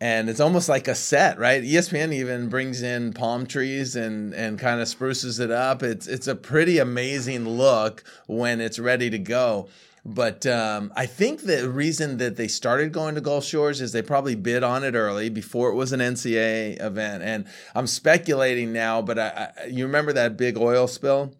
and 0.00 0.30
it's 0.30 0.40
almost 0.40 0.68
like 0.68 0.86
a 0.86 0.94
set, 0.94 1.38
right? 1.38 1.62
ESPN 1.62 2.12
even 2.12 2.48
brings 2.48 2.82
in 2.82 3.12
palm 3.12 3.46
trees 3.46 3.96
and 3.96 4.32
and 4.32 4.58
kind 4.58 4.80
of 4.80 4.88
spruces 4.88 5.40
it 5.40 5.50
up. 5.50 5.82
It's 5.82 6.06
it's 6.06 6.26
a 6.26 6.36
pretty 6.36 6.78
amazing 6.78 7.48
look 7.48 8.04
when 8.26 8.60
it's 8.60 8.78
ready 8.78 9.10
to 9.10 9.18
go. 9.18 9.68
But 10.04 10.46
um, 10.46 10.92
I 10.96 11.06
think 11.06 11.42
the 11.42 11.68
reason 11.68 12.16
that 12.18 12.36
they 12.36 12.48
started 12.48 12.92
going 12.92 13.14
to 13.16 13.20
Gulf 13.20 13.44
Shores 13.44 13.80
is 13.80 13.92
they 13.92 14.00
probably 14.00 14.36
bid 14.36 14.62
on 14.62 14.84
it 14.84 14.94
early 14.94 15.28
before 15.28 15.70
it 15.70 15.74
was 15.74 15.92
an 15.92 16.00
NCAA 16.00 16.82
event. 16.82 17.22
And 17.22 17.46
I'm 17.74 17.86
speculating 17.86 18.72
now, 18.72 19.02
but 19.02 19.18
I, 19.18 19.52
I, 19.60 19.66
you 19.66 19.84
remember 19.84 20.12
that 20.14 20.36
big 20.36 20.56
oil 20.56 20.86
spill? 20.86 21.34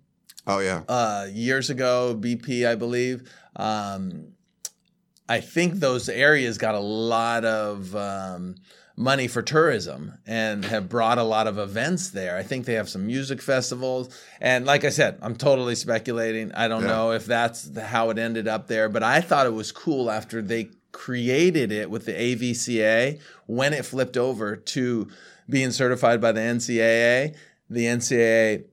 Oh 0.47 0.59
yeah, 0.59 0.83
uh, 0.89 1.29
years 1.31 1.71
ago, 1.71 2.17
BP, 2.19 2.67
I 2.67 2.75
believe. 2.75 3.31
Um, 3.57 4.33
I 5.29 5.41
think 5.41 5.75
those 5.75 6.09
areas 6.09 6.59
got 6.59 6.75
a 6.75 6.81
lot 6.81 7.45
of 7.45 7.95
um, 7.95 8.57
money 8.97 9.29
for 9.29 9.43
tourism 9.43 10.15
and 10.27 10.65
have 10.65 10.89
brought 10.89 11.19
a 11.19 11.23
lot 11.23 11.47
of 11.47 11.59
events 11.59 12.11
there. 12.11 12.37
I 12.37 12.43
think 12.43 12.67
they 12.67 12.75
have 12.75 12.89
some 12.89 13.07
music 13.07 13.41
festivals. 13.43 14.09
And 14.41 14.65
like 14.67 14.85
I 14.85 14.89
said, 14.89 15.19
I'm 15.23 15.37
totally 15.37 15.75
speculating. 15.75 16.53
I 16.53 16.67
don't 16.67 16.83
yeah. 16.83 16.89
know 16.89 17.13
if 17.13 17.27
that's 17.27 17.77
how 17.79 18.11
it 18.11 18.19
ended 18.19 18.49
up 18.49 18.67
there, 18.67 18.89
but 18.89 19.03
I 19.03 19.21
thought 19.21 19.47
it 19.47 19.53
was 19.53 19.71
cool 19.71 20.11
after 20.11 20.43
they 20.43 20.71
created 20.93 21.71
it 21.71 21.91
with 21.91 22.07
the 22.07 22.13
AVCA 22.13 23.21
when 23.47 23.73
it 23.73 23.85
flipped 23.85 24.17
over 24.17 24.57
to 24.57 25.09
being 25.49 25.71
certified 25.71 26.21
by 26.21 26.33
the 26.33 26.41
NCAA. 26.41 27.37
The 27.71 27.85
NCAA 27.85 28.65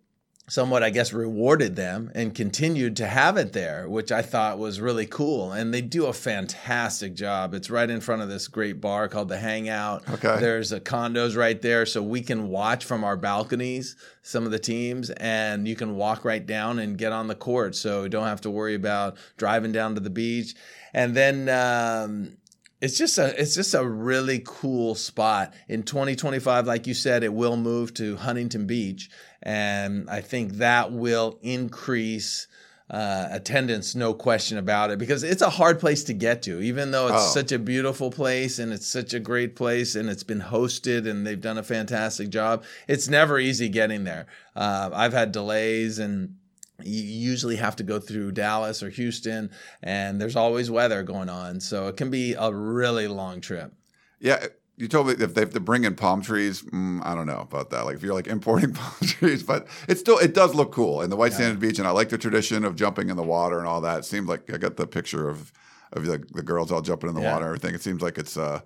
somewhat, 0.48 0.84
I 0.84 0.92
guess, 0.92 1.12
rewarded 1.12 1.76
them 1.76 2.12
and 2.14 2.36
continued 2.36 2.98
to 2.98 3.08
have 3.08 3.36
it 3.38 3.54
there, 3.54 3.90
which 3.90 4.12
I 4.12 4.22
thought 4.22 4.60
was 4.60 4.80
really 4.80 5.08
cool. 5.08 5.52
And 5.52 5.74
they 5.74 5.82
do 5.82 6.06
a 6.06 6.14
fantastic 6.14 7.16
job. 7.16 7.54
It's 7.54 7.70
right 7.70 7.90
in 7.90 8.00
front 8.00 8.22
of 8.22 8.30
this 8.30 8.48
great 8.48 8.80
bar 8.80 9.08
called 9.08 9.30
the 9.30 9.40
Hangout. 9.40 10.08
Okay. 10.08 10.40
There's 10.40 10.72
a 10.72 10.80
condos 10.80 11.36
right 11.36 11.60
there, 11.62 11.86
so 11.86 12.04
we 12.04 12.22
can 12.22 12.50
watch 12.50 12.86
from 12.86 13.04
our 13.04 13.18
balconies 13.18 13.96
some 14.22 14.46
of 14.46 14.52
the 14.52 14.60
teams, 14.60 15.10
and 15.12 15.68
you 15.68 15.76
can 15.76 15.96
walk 15.96 16.24
right 16.24 16.46
down 16.46 16.80
and 16.80 16.98
get 16.98 17.12
on 17.12 17.28
the 17.28 17.36
court, 17.36 17.76
so 17.76 18.04
you 18.04 18.10
don't 18.10 18.28
have 18.28 18.42
to 18.42 18.52
worry 18.52 18.76
about 18.76 19.18
driving 19.38 19.72
down 19.72 19.96
to 19.96 20.02
the 20.02 20.10
beach. 20.10 20.54
And 20.94 21.16
then. 21.16 21.50
Um, 21.50 22.38
it's 22.86 22.98
just 22.98 23.18
a 23.18 23.28
it's 23.42 23.56
just 23.56 23.74
a 23.74 23.84
really 23.86 24.42
cool 24.46 24.94
spot. 24.96 25.54
In 25.68 25.84
2025 25.84 26.68
like 26.68 26.86
you 26.88 26.94
said 26.94 27.24
it 27.24 27.34
will 27.34 27.58
move 27.58 27.94
to 27.96 28.16
huntington 28.16 28.66
beach 28.68 29.10
and 29.42 30.10
i 30.10 30.22
think 30.22 30.54
that 30.54 30.92
will 30.92 31.40
increase 31.42 32.48
uh, 32.88 33.28
attendance 33.32 33.96
no 33.96 34.14
question 34.14 34.60
about 34.60 34.92
it 34.92 35.00
because 35.00 35.24
it's 35.24 35.42
a 35.42 35.50
hard 35.50 35.80
place 35.80 36.04
to 36.04 36.14
get 36.14 36.44
to 36.44 36.62
even 36.62 36.92
though 36.92 37.08
it's 37.08 37.30
Oh. 37.30 37.34
such 37.34 37.52
a 37.52 37.58
beautiful 37.58 38.12
place 38.12 38.60
and 38.60 38.72
it's 38.72 38.86
such 38.86 39.12
a 39.16 39.20
great 39.20 39.56
place 39.56 39.96
and 39.96 40.08
it's 40.08 40.22
been 40.24 40.42
hosted 40.42 41.10
and 41.10 41.26
they've 41.26 41.42
done 41.42 41.58
a 41.58 41.64
fantastic 41.64 42.30
job. 42.30 42.64
It's 42.88 43.08
never 43.08 43.40
easy 43.40 43.70
getting 43.70 44.04
there. 44.04 44.28
Uh, 44.56 44.92
i've 44.94 45.14
had 45.14 45.32
delays 45.32 45.98
and 45.98 46.36
you 46.84 47.02
usually 47.04 47.56
have 47.56 47.76
to 47.78 47.84
go 47.84 48.00
through 48.00 48.32
Dallas 48.34 48.84
or 48.84 48.90
Houston, 48.90 49.50
and 49.82 50.20
there's 50.20 50.36
always 50.36 50.70
weather 50.70 51.04
going 51.04 51.30
on. 51.30 51.60
So 51.60 51.88
it 51.88 51.98
can 51.98 52.10
be 52.10 52.34
a 52.34 52.54
really 52.54 53.08
long 53.08 53.42
trip. 53.42 53.74
Yeah, 54.20 54.48
you 54.78 54.88
told 54.88 55.08
me 55.08 55.14
if 55.14 55.34
they 55.34 55.42
have 55.42 55.52
to 55.54 55.60
bring 55.60 55.86
in 55.86 55.96
palm 55.96 56.22
trees. 56.22 56.62
Mm, 56.64 57.06
I 57.06 57.16
don't 57.16 57.28
know 57.28 57.40
about 57.40 57.70
that. 57.70 57.86
Like 57.86 57.96
if 57.96 58.04
you're 58.04 58.14
like 58.14 58.28
importing 58.28 58.74
palm 58.74 58.94
trees, 59.08 59.42
but 59.44 59.68
it 59.88 59.98
still 60.00 60.18
it 60.18 60.34
does 60.34 60.54
look 60.56 60.72
cool 60.72 61.02
in 61.02 61.10
the 61.10 61.16
white 61.16 61.34
sanded 61.34 61.60
beach, 61.60 61.80
and 61.80 61.88
I 61.88 61.92
like 61.92 62.10
the 62.10 62.18
tradition 62.18 62.66
of 62.66 62.76
jumping 62.76 63.10
in 63.10 63.16
the 63.16 63.24
water 63.24 63.58
and 63.60 63.68
all 63.68 63.82
that. 63.82 64.00
It 64.00 64.06
seemed 64.06 64.28
like 64.28 64.52
I 64.54 64.58
got 64.58 64.76
the 64.76 64.88
picture 64.88 65.30
of 65.30 65.52
of 65.94 66.06
the, 66.06 66.22
the 66.34 66.42
girls 66.44 66.72
all 66.74 66.82
jumping 66.82 67.08
in 67.10 67.16
the 67.16 67.22
Yeah. 67.22 67.32
water 67.32 67.46
and 67.46 67.56
everything. 67.56 67.74
It 67.76 67.82
seems 67.82 68.02
like 68.02 68.18
it's 68.18 68.36
uh, 68.36 68.60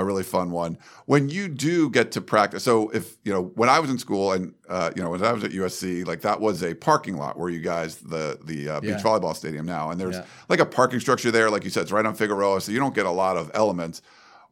a 0.00 0.04
really 0.04 0.22
fun 0.22 0.50
one. 0.50 0.78
When 1.06 1.28
you 1.28 1.48
do 1.48 1.88
get 1.90 2.12
to 2.12 2.20
practice, 2.20 2.64
so 2.64 2.88
if 2.90 3.16
you 3.24 3.32
know 3.32 3.42
when 3.54 3.68
I 3.68 3.78
was 3.78 3.90
in 3.90 3.98
school 3.98 4.32
and 4.32 4.54
uh, 4.68 4.90
you 4.96 5.02
know 5.02 5.10
when 5.10 5.22
I 5.24 5.32
was 5.32 5.44
at 5.44 5.52
USC, 5.52 6.06
like 6.06 6.22
that 6.22 6.40
was 6.40 6.62
a 6.62 6.74
parking 6.74 7.16
lot 7.16 7.38
where 7.38 7.48
you 7.50 7.60
guys 7.60 7.96
the 7.96 8.38
the 8.44 8.68
uh, 8.68 8.80
beach 8.80 8.90
Yeah. 8.90 9.02
volleyball 9.02 9.36
stadium 9.36 9.66
now, 9.66 9.90
and 9.90 10.00
there's 10.00 10.16
Yeah. 10.16 10.24
like 10.48 10.60
a 10.60 10.66
parking 10.66 11.00
structure 11.00 11.30
there, 11.30 11.50
like 11.50 11.64
you 11.64 11.70
said, 11.70 11.82
it's 11.84 11.92
right 11.92 12.04
on 12.06 12.14
Figueroa, 12.14 12.60
so 12.60 12.72
you 12.72 12.78
don't 12.80 12.94
get 12.94 13.06
a 13.06 13.10
lot 13.10 13.36
of 13.36 13.50
elements. 13.54 14.02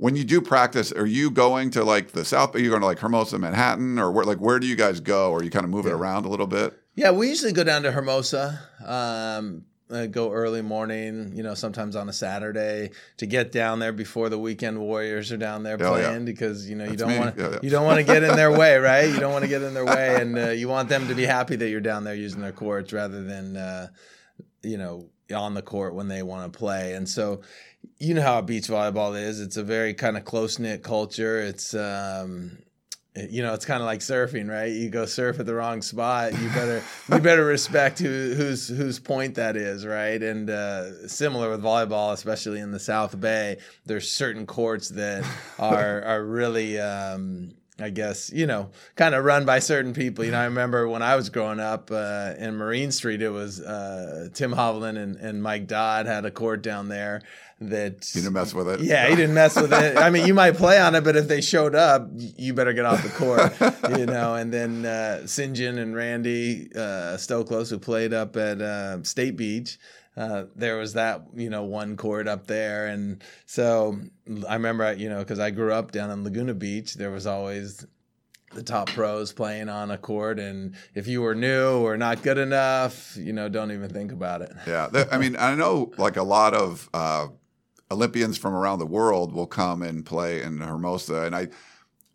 When 0.00 0.14
you 0.14 0.22
do 0.22 0.40
practice, 0.40 0.92
are 0.92 1.06
you 1.06 1.28
going 1.28 1.70
to 1.70 1.82
like 1.82 2.12
the 2.12 2.24
South? 2.24 2.54
Are 2.54 2.60
you 2.60 2.68
going 2.70 2.82
to 2.82 2.86
like 2.86 3.00
Hermosa, 3.00 3.36
Manhattan, 3.36 3.98
or 3.98 4.12
where? 4.12 4.24
Like 4.24 4.38
where 4.38 4.60
do 4.60 4.66
you 4.68 4.76
guys 4.76 5.00
go? 5.00 5.32
Or 5.32 5.42
you 5.42 5.50
kind 5.50 5.64
of 5.64 5.70
move 5.70 5.86
it 5.86 5.92
around 5.92 6.24
a 6.24 6.28
little 6.28 6.46
bit? 6.46 6.78
Yeah, 6.94 7.10
we 7.10 7.28
usually 7.28 7.52
go 7.52 7.64
down 7.64 7.82
to 7.82 7.90
Hermosa, 7.92 8.60
um, 8.84 9.64
uh, 9.90 10.06
go 10.06 10.30
early 10.32 10.62
morning, 10.62 11.32
you 11.34 11.42
know, 11.42 11.54
sometimes 11.54 11.96
on 11.96 12.08
a 12.08 12.12
Saturday 12.12 12.90
to 13.16 13.26
get 13.26 13.52
down 13.52 13.78
there 13.78 13.92
before 13.92 14.28
the 14.28 14.38
weekend 14.38 14.78
warriors 14.78 15.32
are 15.32 15.36
down 15.38 15.62
there 15.62 15.76
Oh, 15.80 15.96
yeah. 15.96 16.08
playing 16.08 16.24
because 16.24 16.68
you 16.68 16.76
know 16.76 16.84
you 16.84 16.90
That's 16.96 17.02
don't 17.02 17.18
want 17.18 17.38
Yeah, 17.38 17.50
yeah. 17.52 17.58
you 17.62 17.70
don't 17.70 17.84
want 17.86 17.98
to 17.98 18.04
get 18.04 18.22
in 18.22 18.36
their 18.36 18.52
way, 18.58 18.76
right? 18.76 19.08
You 19.08 19.18
don't 19.18 19.32
want 19.32 19.44
to 19.44 19.48
get 19.48 19.62
in 19.62 19.74
their 19.74 19.86
way, 19.86 20.20
and 20.20 20.38
uh, 20.38 20.48
you 20.50 20.68
want 20.68 20.88
them 20.88 21.08
to 21.08 21.14
be 21.14 21.24
happy 21.24 21.56
that 21.56 21.68
you're 21.70 21.80
down 21.80 22.04
there 22.04 22.14
using 22.14 22.40
their 22.42 22.52
courts 22.52 22.92
rather 22.92 23.22
than 23.22 23.56
uh, 23.56 23.88
you 24.62 24.76
know 24.76 25.08
on 25.34 25.54
the 25.54 25.62
court 25.62 25.94
when 25.94 26.08
they 26.08 26.22
want 26.22 26.50
to 26.52 26.58
play. 26.58 26.94
And 26.94 27.06
so, 27.08 27.42
you 27.98 28.14
know 28.14 28.22
how 28.22 28.40
beach 28.40 28.66
volleyball 28.68 29.18
is. 29.20 29.40
It's 29.40 29.56
a 29.58 29.62
very 29.62 29.92
kind 29.94 30.16
of 30.16 30.24
close 30.24 30.58
knit 30.58 30.82
culture. 30.82 31.38
It's 31.40 31.74
um, 31.74 32.58
you 33.30 33.42
know, 33.42 33.54
it's 33.54 33.64
kind 33.64 33.80
of 33.80 33.86
like 33.86 34.00
surfing, 34.00 34.48
right? 34.48 34.70
You 34.70 34.88
go 34.88 35.06
surf 35.06 35.40
at 35.40 35.46
the 35.46 35.54
wrong 35.54 35.82
spot, 35.82 36.32
you 36.38 36.48
better 36.50 36.82
you 37.12 37.18
better 37.18 37.44
respect 37.44 37.98
who 37.98 38.34
whose 38.34 38.68
whose 38.68 38.98
point 38.98 39.34
that 39.36 39.56
is, 39.56 39.86
right? 39.86 40.22
And 40.22 40.50
uh, 40.50 41.08
similar 41.08 41.50
with 41.50 41.62
volleyball, 41.62 42.12
especially 42.12 42.60
in 42.60 42.70
the 42.70 42.78
South 42.78 43.18
Bay, 43.20 43.58
there's 43.86 44.10
certain 44.10 44.46
courts 44.46 44.90
that 44.90 45.24
are 45.58 46.02
are 46.02 46.24
really. 46.24 46.78
Um, 46.78 47.52
I 47.80 47.90
guess 47.90 48.30
you 48.32 48.46
know, 48.46 48.70
kind 48.96 49.14
of 49.14 49.24
run 49.24 49.44
by 49.44 49.60
certain 49.60 49.94
people. 49.94 50.24
You 50.24 50.32
know, 50.32 50.40
I 50.40 50.44
remember 50.44 50.88
when 50.88 51.02
I 51.02 51.14
was 51.16 51.30
growing 51.30 51.60
up 51.60 51.90
uh, 51.92 52.34
in 52.38 52.56
Marine 52.56 52.90
Street, 52.90 53.22
it 53.22 53.30
was 53.30 53.60
uh, 53.60 54.28
Tim 54.34 54.52
Hovland 54.52 54.98
and, 54.98 55.16
and 55.16 55.42
Mike 55.42 55.66
Dodd 55.68 56.06
had 56.06 56.24
a 56.24 56.30
court 56.30 56.62
down 56.62 56.88
there 56.88 57.22
that 57.60 58.14
You 58.14 58.22
didn't 58.22 58.34
mess 58.34 58.54
with 58.54 58.68
it. 58.68 58.80
yeah, 58.80 59.08
he 59.08 59.16
didn't 59.16 59.34
mess 59.34 59.56
with 59.56 59.72
it. 59.72 59.96
I 59.96 60.10
mean, 60.10 60.26
you 60.26 60.34
might 60.34 60.56
play 60.56 60.80
on 60.80 60.94
it, 60.94 61.02
but 61.02 61.16
if 61.16 61.26
they 61.28 61.40
showed 61.40 61.74
up, 61.74 62.08
you 62.14 62.54
better 62.54 62.72
get 62.72 62.84
off 62.84 63.02
the 63.02 63.08
court, 63.10 63.52
you 63.98 64.06
know. 64.06 64.34
And 64.34 64.52
then 64.52 64.84
uh, 64.84 65.20
Sinjin 65.24 65.78
and 65.78 65.94
Randy 65.94 66.70
uh, 66.74 67.16
Stoklos, 67.16 67.70
who 67.70 67.78
played 67.78 68.12
up 68.12 68.36
at 68.36 68.60
uh, 68.60 69.02
State 69.02 69.36
Beach, 69.36 69.78
uh, 70.18 70.46
there 70.56 70.76
was 70.76 70.94
that 70.94 71.22
you 71.36 71.48
know 71.48 71.62
one 71.62 71.96
court 71.96 72.26
up 72.26 72.48
there, 72.48 72.88
and 72.88 73.22
so 73.46 74.00
I 74.48 74.54
remember 74.54 74.92
you 74.92 75.08
know 75.08 75.20
because 75.20 75.38
I 75.38 75.50
grew 75.50 75.72
up 75.72 75.92
down 75.92 76.10
in 76.10 76.24
Laguna 76.24 76.54
Beach, 76.54 76.94
there 76.94 77.12
was 77.12 77.24
always 77.24 77.86
the 78.52 78.64
top 78.64 78.88
pros 78.88 79.32
playing 79.32 79.68
on 79.68 79.92
a 79.92 79.98
court, 79.98 80.40
and 80.40 80.74
if 80.94 81.06
you 81.06 81.22
were 81.22 81.36
new 81.36 81.86
or 81.86 81.96
not 81.96 82.22
good 82.22 82.38
enough, 82.38 83.16
you 83.16 83.32
know, 83.32 83.48
don't 83.48 83.70
even 83.70 83.90
think 83.90 84.10
about 84.10 84.42
it. 84.42 84.52
Yeah, 84.66 84.88
I 85.12 85.18
mean, 85.18 85.36
I 85.36 85.54
know 85.54 85.92
like 85.98 86.16
a 86.16 86.24
lot 86.24 86.52
of 86.52 86.90
uh, 86.92 87.28
Olympians 87.88 88.36
from 88.36 88.54
around 88.54 88.80
the 88.80 88.86
world 88.86 89.32
will 89.32 89.46
come 89.46 89.82
and 89.82 90.04
play 90.04 90.42
in 90.42 90.58
Hermosa, 90.58 91.22
and 91.22 91.36
I. 91.36 91.48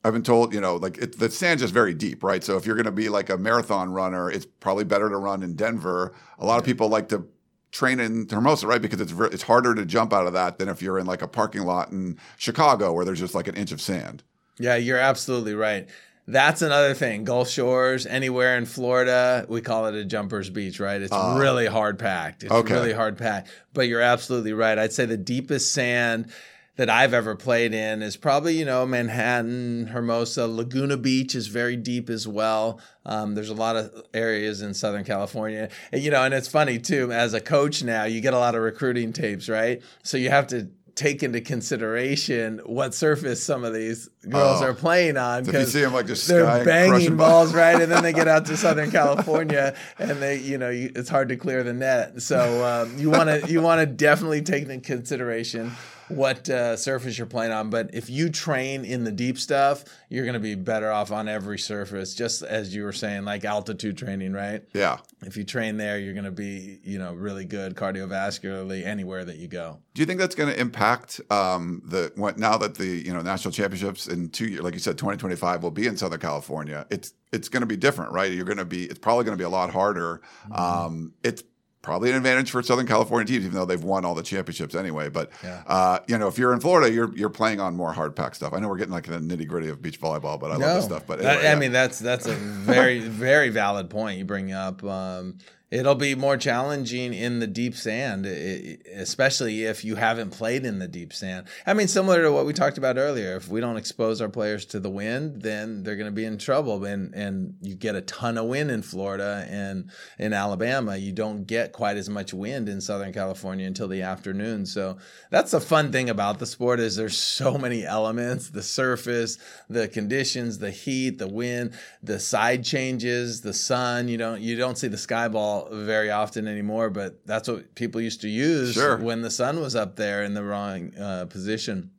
I've 0.06 0.12
been 0.12 0.22
told, 0.22 0.54
you 0.54 0.60
know, 0.60 0.76
like 0.76 0.98
it, 0.98 1.18
the 1.18 1.32
sand's 1.32 1.62
just 1.62 1.74
very 1.74 1.94
deep, 1.94 2.26
right? 2.26 2.44
So 2.44 2.58
if 2.58 2.66
you're 2.66 2.76
going 2.76 2.88
to 2.88 2.92
be 2.92 3.08
like 3.08 3.30
a 3.30 3.38
marathon 3.38 3.90
runner, 3.90 4.30
it's 4.30 4.46
probably 4.46 4.84
better 4.84 5.08
to 5.08 5.16
run 5.16 5.44
in 5.44 5.56
Denver. 5.56 6.14
A 6.40 6.46
lot 6.46 6.60
of 6.60 6.66
people 6.66 6.90
like 6.90 7.08
to 7.08 7.26
train 7.74 8.00
in 8.00 8.28
Hermosa, 8.30 8.68
right? 8.68 8.82
Because 8.82 9.02
it's 9.02 9.12
ver- 9.12 9.26
it's 9.26 9.44
harder 9.44 9.76
to 9.76 9.84
jump 9.84 10.14
out 10.14 10.28
of 10.28 10.34
that 10.34 10.60
than 10.60 10.70
if 10.70 10.82
you're 10.82 11.00
in 11.00 11.06
like 11.06 11.22
a 11.22 11.28
parking 11.28 11.64
lot 11.64 11.92
in 11.92 12.18
Chicago 12.38 12.94
where 12.94 13.04
there's 13.04 13.20
just 13.20 13.36
like 13.36 13.48
an 13.48 13.56
inch 13.56 13.74
of 13.74 13.82
sand. 13.82 14.24
Yeah, 14.60 14.76
you're 14.76 15.00
absolutely 15.00 15.56
right. 15.56 15.90
That's 16.26 16.62
another 16.62 16.94
thing. 16.94 17.26
Gulf 17.26 17.50
Shores, 17.50 18.06
anywhere 18.06 18.58
in 18.58 18.66
Florida, 18.66 19.46
we 19.50 19.60
call 19.60 19.88
it 19.88 19.96
a 19.96 20.06
jumper's 20.06 20.50
beach, 20.50 20.80
right? 20.80 21.02
It's 21.02 21.12
ah. 21.12 21.38
really 21.38 21.66
hard 21.66 22.00
packed. 22.00 22.44
It's 22.44 22.52
okay. 22.52 22.74
really 22.74 22.94
hard 22.94 23.18
packed. 23.18 23.50
But 23.74 23.90
you're 23.90 24.00
absolutely 24.00 24.54
right. 24.54 24.78
I'd 24.78 24.94
say 24.94 25.06
the 25.06 25.18
deepest 25.18 25.74
sand 25.74 26.32
that 26.76 26.90
I've 26.90 27.14
ever 27.14 27.36
played 27.36 27.74
in 27.74 28.02
is 28.02 28.18
probably, 28.18 28.58
you 28.58 28.66
know, 28.66 28.86
Manhattan, 28.86 29.88
Hermosa, 29.88 30.48
Laguna 30.48 30.98
Beach 30.98 31.36
is 31.36 31.46
very 31.48 31.76
deep 31.76 32.10
as 32.10 32.28
well. 32.28 32.80
Um, 33.06 33.36
there's 33.36 33.50
a 33.52 33.54
lot 33.54 33.76
of 33.76 33.92
areas 34.14 34.62
in 34.64 34.74
Southern 34.74 35.04
California. 35.04 35.70
And, 35.92 36.02
you 36.02 36.10
know, 36.10 36.24
and 36.24 36.34
it's 36.34 36.48
funny 36.48 36.80
too, 36.80 37.12
as 37.12 37.36
a 37.36 37.42
coach 37.42 37.84
now, 37.84 38.06
you 38.06 38.22
get 38.22 38.34
a 38.34 38.40
lot 38.40 38.56
of 38.56 38.62
recruiting 38.64 39.14
tapes, 39.14 39.50
right? 39.50 39.84
So 40.02 40.18
you 40.18 40.30
have 40.32 40.48
to 40.48 40.70
take 40.96 41.22
into 41.24 41.42
consideration 41.42 42.60
what 42.66 42.94
surface 42.94 43.44
some 43.44 43.64
of 43.64 43.74
these 43.74 44.10
girls 44.30 44.62
Oh. 44.62 44.66
are 44.66 44.74
playing 44.76 45.18
on 45.18 45.44
So 45.44 45.50
if 45.52 45.74
you 45.74 45.82
because 45.82 45.94
like, 45.94 46.06
just 46.06 46.28
they're 46.28 46.64
banging 46.64 47.18
balls 47.18 47.52
right 47.52 47.82
and 47.82 47.92
then 47.92 48.04
they 48.04 48.14
get 48.14 48.28
out 48.28 48.46
to 48.46 48.56
southern 48.66 48.92
california 48.92 49.74
and 49.98 50.22
they 50.22 50.38
you 50.38 50.60
know 50.60 50.70
you, 50.70 50.92
it's 50.96 51.10
hard 51.10 51.30
to 51.30 51.36
clear 51.36 51.64
the 51.64 51.74
net 51.74 52.22
so 52.22 52.64
um, 52.64 52.96
you 53.00 53.10
want 53.10 53.28
to 53.28 53.52
you 53.52 53.60
want 53.60 53.80
to 53.80 53.88
definitely 53.88 54.44
take 54.44 54.70
into 54.70 54.80
consideration 54.88 55.72
what 56.10 56.50
uh, 56.50 56.76
surface 56.76 57.18
you're 57.18 57.28
playing 57.28 57.52
on 57.52 57.70
but 57.70 57.90
if 57.94 58.10
you 58.10 58.30
train 58.30 58.86
in 58.86 59.04
the 59.04 59.12
deep 59.12 59.38
stuff 59.38 59.84
you're 60.10 60.26
going 60.26 60.34
to 60.34 60.40
be 60.40 60.56
better 60.56 60.92
off 60.92 61.12
on 61.12 61.28
every 61.28 61.58
surface 61.58 62.14
just 62.14 62.44
as 62.44 62.74
you 62.76 62.84
were 62.84 62.92
saying 62.94 63.24
like 63.26 63.46
altitude 63.46 63.98
training 63.98 64.34
right 64.34 64.64
Yeah. 64.74 64.98
if 65.22 65.38
you 65.38 65.44
train 65.44 65.78
there 65.78 65.98
you're 66.00 66.14
going 66.14 66.26
to 66.26 66.32
be 66.32 66.80
you 66.84 67.00
know 67.00 67.14
really 67.14 67.46
good 67.46 67.76
cardiovascularly 67.76 68.86
anywhere 68.86 69.26
that 69.26 69.38
you 69.38 69.48
go 69.48 69.80
Do 69.94 70.02
you 70.02 70.06
think 70.06 70.20
that's 70.20 70.36
going 70.36 70.54
to 70.54 70.60
impact 70.60 71.22
um, 71.30 71.82
the 71.86 72.12
what, 72.16 72.38
now 72.38 72.58
that 72.58 72.76
the 72.76 72.86
you 72.86 73.14
know 73.14 73.22
national 73.22 73.52
championships 73.52 74.08
in 74.08 74.30
two 74.30 74.46
years, 74.48 74.62
like 74.62 74.74
you 74.74 74.80
said, 74.80 74.98
2025 74.98 75.64
will 75.64 75.72
be 75.72 75.88
in 75.88 75.98
Southern 75.98 76.20
California? 76.20 76.86
It's 76.90 77.14
it's 77.32 77.50
going 77.50 77.62
to 77.62 77.68
be 77.68 77.78
different, 77.78 78.12
right? 78.12 78.32
You're 78.32 78.46
going 78.46 78.58
to 78.58 78.66
be 78.66 78.86
it's 78.86 79.00
probably 79.00 79.24
going 79.26 79.38
to 79.38 79.42
be 79.42 79.46
a 79.46 79.50
lot 79.50 79.70
harder. 79.72 80.22
Mm-hmm. 80.50 80.54
Um, 80.62 81.14
it's 81.24 81.44
probably 81.84 82.10
an 82.10 82.16
advantage 82.16 82.50
for 82.50 82.64
Southern 82.64 82.88
California 82.88 83.28
teams, 83.28 83.46
even 83.46 83.56
though 83.56 83.66
they've 83.66 83.84
won 83.84 84.06
all 84.06 84.16
the 84.16 84.24
championships 84.24 84.74
anyway. 84.74 85.10
But 85.10 85.30
Yeah. 85.44 85.62
uh, 85.68 86.00
you 86.08 86.18
know, 86.18 86.28
if 86.28 86.40
you're 86.40 86.54
in 86.54 86.60
Florida, 86.62 86.92
you're 86.92 87.14
you're 87.16 87.30
playing 87.30 87.60
on 87.60 87.76
more 87.76 87.94
hard 87.94 88.16
pack 88.16 88.34
stuff. 88.34 88.54
I 88.54 88.60
know 88.60 88.70
we're 88.70 88.78
getting 88.78 88.94
like 88.94 89.06
the 89.06 89.20
nitty 89.20 89.48
gritty 89.48 89.70
of 89.70 89.82
beach 89.84 90.02
volleyball, 90.02 90.40
but 90.40 90.50
I 90.52 90.56
love 90.56 90.76
this 90.78 90.86
stuff. 90.86 91.04
But 91.06 91.20
That- 91.20 91.28
anyway, 91.36 91.48
I 91.48 91.54
yeah. 91.54 91.60
mean, 91.60 91.72
that's 91.72 92.00
that's 92.00 92.26
a 92.26 92.34
very 92.34 93.00
very 93.00 93.50
valid 93.50 93.90
point 93.92 94.18
you 94.18 94.26
bring 94.26 94.52
up. 94.54 94.84
Um, 94.84 95.36
It'll 95.74 95.96
be 95.96 96.14
more 96.14 96.38
challenging 96.38 97.16
in 97.16 97.40
the 97.40 97.48
deep 97.48 97.74
sand, 97.74 98.28
especially 98.28 99.64
if 99.64 99.84
you 99.84 99.96
haven't 99.96 100.30
played 100.30 100.66
in 100.66 100.78
the 100.78 100.88
deep 100.88 101.12
sand. 101.12 101.48
I 101.66 101.74
mean, 101.74 101.88
similar 101.88 102.22
to 102.22 102.32
what 102.32 102.46
we 102.46 102.54
talked 102.54 102.78
about 102.78 102.98
earlier. 102.98 103.36
If 103.36 103.50
we 103.50 103.60
don't 103.60 103.78
expose 103.78 104.22
our 104.22 104.30
players 104.30 104.66
to 104.66 104.80
the 104.80 104.92
wind, 104.92 105.42
then 105.42 105.82
they're 105.82 105.96
going 105.96 106.12
to 106.12 106.16
be 106.16 106.26
in 106.26 106.38
trouble. 106.38 106.86
And 106.86 107.16
and 107.16 107.56
you 107.60 107.74
get 107.74 107.96
a 107.96 108.02
ton 108.02 108.38
of 108.38 108.46
wind 108.46 108.70
in 108.70 108.84
Florida 108.84 109.48
and 109.50 109.90
in 110.20 110.32
Alabama. 110.32 110.96
You 110.96 111.12
don't 111.12 111.48
get 111.48 111.72
quite 111.72 111.98
as 111.98 112.08
much 112.08 112.36
wind 112.36 112.70
in 112.70 112.80
Southern 112.80 113.12
California 113.12 113.66
until 113.66 113.88
the 113.88 114.04
afternoon. 114.04 114.68
So 114.68 114.98
that's 115.32 115.50
the 115.50 115.60
fun 115.60 115.92
thing 115.92 116.08
about 116.08 116.38
the 116.38 116.46
sport 116.46 116.82
is 116.82 116.98
there's 116.98 117.18
so 117.18 117.58
many 117.58 117.84
elements: 117.84 118.52
the 118.52 118.62
surface, 118.62 119.40
the 119.70 119.88
conditions, 119.88 120.60
the 120.60 120.70
heat, 120.70 121.18
the 121.18 121.28
wind, 121.28 121.74
the 122.04 122.20
side 122.20 122.64
changes, 122.64 123.42
the 123.42 123.54
sun. 123.54 124.08
You 124.08 124.20
don't 124.20 124.40
you 124.40 124.56
don't 124.56 124.78
see 124.78 124.88
the 124.88 125.00
sky 125.00 125.28
ball 125.30 125.63
very 125.72 126.12
often 126.12 126.48
anymore, 126.48 126.90
but 126.90 127.26
that's 127.26 127.48
what 127.48 127.76
people 127.76 128.02
used 128.02 128.22
to 128.22 128.30
use 128.30 128.74
sure. 128.74 128.98
when 128.98 129.22
the 129.22 129.32
sun 129.32 129.60
was 129.60 129.76
up 129.76 129.96
there 129.96 130.24
in 130.24 130.34
the 130.34 130.44
wrong 130.44 130.96
uh, 130.98 131.26
position. 131.26 131.92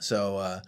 So 0.00 0.36
uh, 0.36 0.60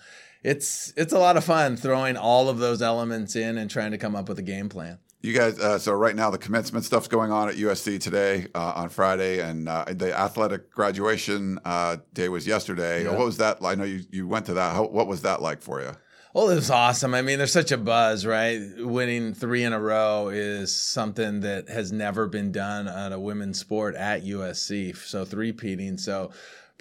it's 0.42 0.92
it's 0.96 1.12
a 1.12 1.18
lot 1.18 1.36
of 1.36 1.44
fun 1.44 1.76
throwing 1.76 2.16
all 2.16 2.48
of 2.48 2.58
those 2.58 2.82
elements 2.82 3.36
in 3.36 3.58
and 3.58 3.70
trying 3.70 3.92
to 3.92 3.98
come 3.98 4.16
up 4.16 4.28
with 4.28 4.38
a 4.38 4.42
game 4.42 4.68
plan. 4.68 4.98
You 5.22 5.32
guys, 5.32 5.60
uh, 5.60 5.78
so 5.78 5.92
right 5.92 6.16
now 6.16 6.30
the 6.30 6.38
commencement 6.38 6.84
stuff's 6.84 7.06
going 7.06 7.30
on 7.30 7.48
at 7.48 7.54
USC 7.54 8.00
today 8.00 8.48
uh, 8.56 8.72
on 8.74 8.88
Friday, 8.88 9.38
and 9.38 9.68
uh, 9.68 9.84
the 9.88 10.18
athletic 10.18 10.72
graduation 10.72 11.60
uh, 11.64 11.98
day 12.12 12.28
was 12.28 12.44
yesterday. 12.44 13.04
Yeah. 13.04 13.10
What 13.10 13.26
was 13.26 13.36
that? 13.36 13.58
I 13.64 13.76
know 13.76 13.84
you, 13.84 14.00
you 14.10 14.26
went 14.26 14.46
to 14.46 14.54
that. 14.54 14.74
How, 14.74 14.84
what 14.84 15.06
was 15.06 15.22
that 15.22 15.40
like 15.40 15.62
for 15.62 15.80
you? 15.80 15.92
Well, 16.34 16.48
it 16.48 16.54
was 16.54 16.70
awesome. 16.70 17.12
I 17.12 17.20
mean, 17.20 17.36
there's 17.36 17.52
such 17.52 17.72
a 17.72 17.76
buzz, 17.76 18.24
right? 18.24 18.58
Winning 18.78 19.34
three 19.34 19.64
in 19.64 19.74
a 19.74 19.78
row 19.78 20.28
is 20.28 20.74
something 20.74 21.40
that 21.40 21.68
has 21.68 21.92
never 21.92 22.26
been 22.26 22.50
done 22.52 22.88
on 22.88 23.12
a 23.12 23.20
women's 23.20 23.58
sport 23.58 23.94
at 23.96 24.24
USC. 24.24 24.96
So 24.96 25.26
three-peating. 25.26 25.98
So 25.98 26.30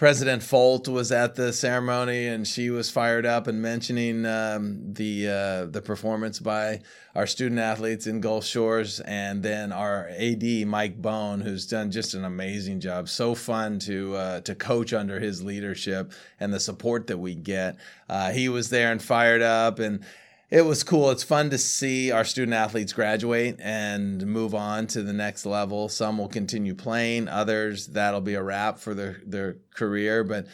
President 0.01 0.41
Folt 0.41 0.87
was 0.87 1.11
at 1.11 1.35
the 1.35 1.53
ceremony, 1.53 2.25
and 2.25 2.47
she 2.47 2.71
was 2.71 2.89
fired 2.89 3.23
up 3.23 3.45
and 3.45 3.61
mentioning 3.61 4.25
um, 4.25 4.79
the 4.93 5.27
uh, 5.27 5.65
the 5.67 5.79
performance 5.79 6.39
by 6.39 6.79
our 7.13 7.27
student 7.27 7.59
athletes 7.59 8.07
in 8.07 8.19
Gulf 8.19 8.43
Shores, 8.43 8.99
and 9.01 9.43
then 9.43 9.71
our 9.71 10.09
AD 10.17 10.43
Mike 10.65 10.99
Bohn, 10.99 11.41
who's 11.41 11.67
done 11.67 11.91
just 11.91 12.15
an 12.15 12.25
amazing 12.25 12.79
job. 12.79 13.09
So 13.09 13.35
fun 13.35 13.77
to 13.81 14.15
uh, 14.15 14.41
to 14.41 14.55
coach 14.55 14.91
under 14.91 15.19
his 15.19 15.43
leadership 15.43 16.13
and 16.39 16.51
the 16.51 16.59
support 16.59 17.05
that 17.05 17.19
we 17.19 17.35
get. 17.35 17.77
Uh, 18.09 18.31
he 18.31 18.49
was 18.49 18.71
there 18.71 18.91
and 18.91 19.03
fired 19.03 19.43
up, 19.43 19.77
and 19.77 20.03
it 20.51 20.65
was 20.65 20.83
cool. 20.83 21.09
It's 21.11 21.23
fun 21.23 21.49
to 21.51 21.57
see 21.57 22.11
our 22.11 22.25
student 22.25 22.53
athletes 22.53 22.91
graduate 22.91 23.57
and 23.61 24.27
move 24.27 24.53
on 24.53 24.85
to 24.87 25.01
the 25.01 25.13
next 25.13 25.45
level. 25.45 25.87
Some 25.87 26.17
will 26.17 26.27
continue 26.27 26.75
playing, 26.75 27.29
others 27.29 27.87
that'll 27.87 28.19
be 28.19 28.33
a 28.33 28.43
wrap 28.43 28.77
for 28.77 28.93
their 28.93 29.21
their 29.25 29.55
career. 29.73 30.25
But 30.25 30.47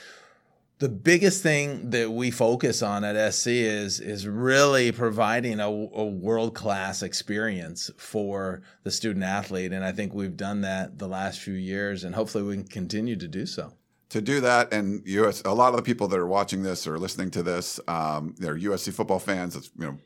the 0.78 0.88
biggest 0.88 1.42
thing 1.42 1.90
that 1.90 2.12
we 2.12 2.30
focus 2.30 2.84
on 2.84 3.04
at 3.04 3.34
SC 3.34 3.48
is 3.48 4.00
is 4.00 4.28
really 4.28 4.92
providing 4.92 5.60
a, 5.60 5.68
a 5.68 6.06
world 6.06 6.54
class 6.54 7.02
experience 7.02 7.90
for 7.98 8.62
the 8.84 8.92
student 8.92 9.26
athlete, 9.26 9.74
and 9.74 9.84
I 9.84 9.94
think 9.94 10.14
we've 10.14 10.38
done 10.38 10.62
that 10.62 11.00
the 11.00 11.08
last 11.08 11.40
few 11.40 11.56
years, 11.56 12.04
and 12.04 12.14
hopefully 12.14 12.44
we 12.44 12.54
can 12.54 12.66
continue 12.66 13.16
to 13.16 13.28
do 13.28 13.48
so 13.48 13.74
to 14.10 14.22
do 14.22 14.40
that, 14.42 14.72
and 14.72 15.06
US, 15.06 15.42
a 15.44 15.54
lot 15.54 15.70
of 15.70 15.76
the 15.76 15.84
people 15.84 16.08
that 16.08 16.20
are 16.20 16.28
watching 16.28 16.64
this 16.64 16.88
or 16.88 16.98
listening 16.98 17.30
to 17.32 17.44
this, 17.44 17.80
um, 17.88 18.36
they're 18.38 18.58
USC 18.58 18.94
football 18.94 19.20
fans. 19.20 19.56
It's 19.56 19.70
you 19.78 19.86
know 19.86 19.98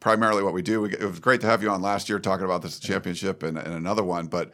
primarily 0.00 0.42
what 0.42 0.54
we 0.54 0.62
do. 0.62 0.80
We, 0.80 0.92
it 0.92 1.04
was 1.04 1.20
great 1.20 1.40
to 1.42 1.46
have 1.46 1.62
you 1.62 1.70
on 1.70 1.80
last 1.80 2.08
year 2.08 2.18
talking 2.18 2.44
about 2.44 2.62
this 2.62 2.78
championship 2.78 3.42
and, 3.42 3.56
and 3.56 3.72
another 3.72 4.02
one, 4.02 4.26
but 4.26 4.52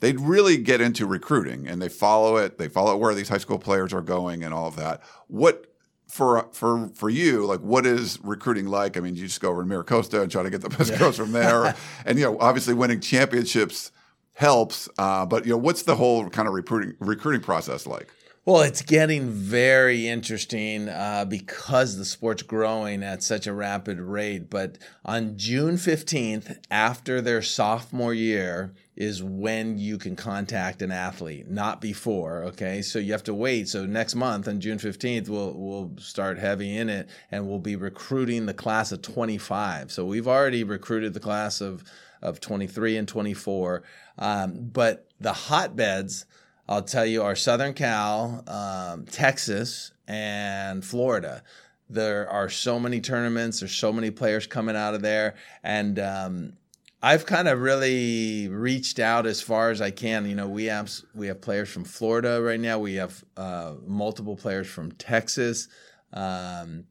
they 0.00 0.12
really 0.12 0.58
get 0.58 0.80
into 0.80 1.06
recruiting 1.06 1.66
and 1.66 1.80
they 1.80 1.88
follow 1.88 2.36
it. 2.36 2.58
They 2.58 2.68
follow 2.68 2.96
where 2.96 3.14
these 3.14 3.28
high 3.28 3.38
school 3.38 3.58
players 3.58 3.92
are 3.92 4.02
going 4.02 4.44
and 4.44 4.52
all 4.52 4.68
of 4.68 4.76
that. 4.76 5.02
What 5.26 5.66
for 6.06 6.48
for 6.52 6.88
for 6.94 7.10
you, 7.10 7.46
like 7.46 7.60
what 7.60 7.84
is 7.84 8.18
recruiting 8.22 8.66
like? 8.66 8.96
I 8.96 9.00
mean, 9.00 9.16
you 9.16 9.26
just 9.26 9.40
go 9.40 9.50
over 9.50 9.62
to 9.62 9.68
Miracosta 9.68 10.22
and 10.22 10.30
try 10.30 10.42
to 10.42 10.50
get 10.50 10.60
the 10.60 10.68
best 10.68 10.92
yeah. 10.92 10.98
girls 10.98 11.16
from 11.16 11.32
there, 11.32 11.74
and 12.04 12.18
you 12.18 12.24
know, 12.24 12.38
obviously 12.38 12.74
winning 12.74 13.00
championships 13.00 13.90
helps. 14.34 14.88
Uh, 14.98 15.26
but 15.26 15.44
you 15.46 15.50
know, 15.50 15.58
what's 15.58 15.82
the 15.82 15.96
whole 15.96 16.28
kind 16.28 16.46
of 16.46 16.54
recruiting 16.54 16.94
recruiting 17.00 17.42
process 17.42 17.86
like? 17.86 18.12
Well, 18.46 18.62
it's 18.62 18.82
getting 18.82 19.28
very 19.28 20.06
interesting 20.06 20.88
uh, 20.88 21.24
because 21.24 21.96
the 21.96 22.04
sport's 22.04 22.44
growing 22.44 23.02
at 23.02 23.24
such 23.24 23.48
a 23.48 23.52
rapid 23.52 23.98
rate. 23.98 24.48
But 24.48 24.78
on 25.04 25.36
June 25.36 25.74
15th, 25.74 26.56
after 26.70 27.20
their 27.20 27.42
sophomore 27.42 28.14
year, 28.14 28.72
is 28.94 29.20
when 29.20 29.78
you 29.78 29.98
can 29.98 30.14
contact 30.14 30.80
an 30.80 30.92
athlete, 30.92 31.50
not 31.50 31.80
before. 31.80 32.44
Okay, 32.44 32.82
so 32.82 33.00
you 33.00 33.10
have 33.10 33.24
to 33.24 33.34
wait. 33.34 33.66
So 33.66 33.84
next 33.84 34.14
month 34.14 34.46
on 34.46 34.60
June 34.60 34.78
15th, 34.78 35.28
we'll 35.28 35.52
we'll 35.56 35.96
start 35.98 36.38
heavy 36.38 36.76
in 36.76 36.88
it, 36.88 37.08
and 37.32 37.48
we'll 37.48 37.58
be 37.58 37.74
recruiting 37.74 38.46
the 38.46 38.54
class 38.54 38.92
of 38.92 39.02
25. 39.02 39.90
So 39.90 40.04
we've 40.04 40.28
already 40.28 40.62
recruited 40.62 41.14
the 41.14 41.20
class 41.20 41.60
of 41.60 41.82
of 42.22 42.38
23 42.38 42.96
and 42.96 43.08
24, 43.08 43.82
um, 44.18 44.70
but 44.72 45.08
the 45.18 45.32
hotbeds 45.32 46.26
I'll 46.68 46.82
tell 46.82 47.06
you 47.06 47.22
are 47.22 47.36
Southern 47.36 47.74
Cal, 47.74 48.42
um, 48.48 49.04
Texas, 49.06 49.92
and 50.08 50.84
Florida. 50.84 51.42
There 51.88 52.28
are 52.28 52.48
so 52.48 52.80
many 52.80 53.00
tournaments. 53.00 53.60
There's 53.60 53.72
so 53.72 53.92
many 53.92 54.10
players 54.10 54.46
coming 54.46 54.74
out 54.74 54.94
of 54.94 55.02
there, 55.02 55.36
and 55.62 55.98
um, 56.00 56.52
I've 57.00 57.24
kind 57.24 57.46
of 57.46 57.60
really 57.60 58.48
reached 58.48 58.98
out 58.98 59.26
as 59.26 59.40
far 59.40 59.70
as 59.70 59.80
I 59.80 59.92
can. 59.92 60.28
You 60.28 60.34
know, 60.34 60.48
we 60.48 60.64
have 60.64 60.90
we 61.14 61.28
have 61.28 61.40
players 61.40 61.68
from 61.68 61.84
Florida 61.84 62.42
right 62.42 62.58
now. 62.58 62.80
We 62.80 62.94
have 62.94 63.24
uh, 63.36 63.74
multiple 63.86 64.34
players 64.34 64.66
from 64.66 64.90
Texas, 64.92 65.68
um, 66.12 66.84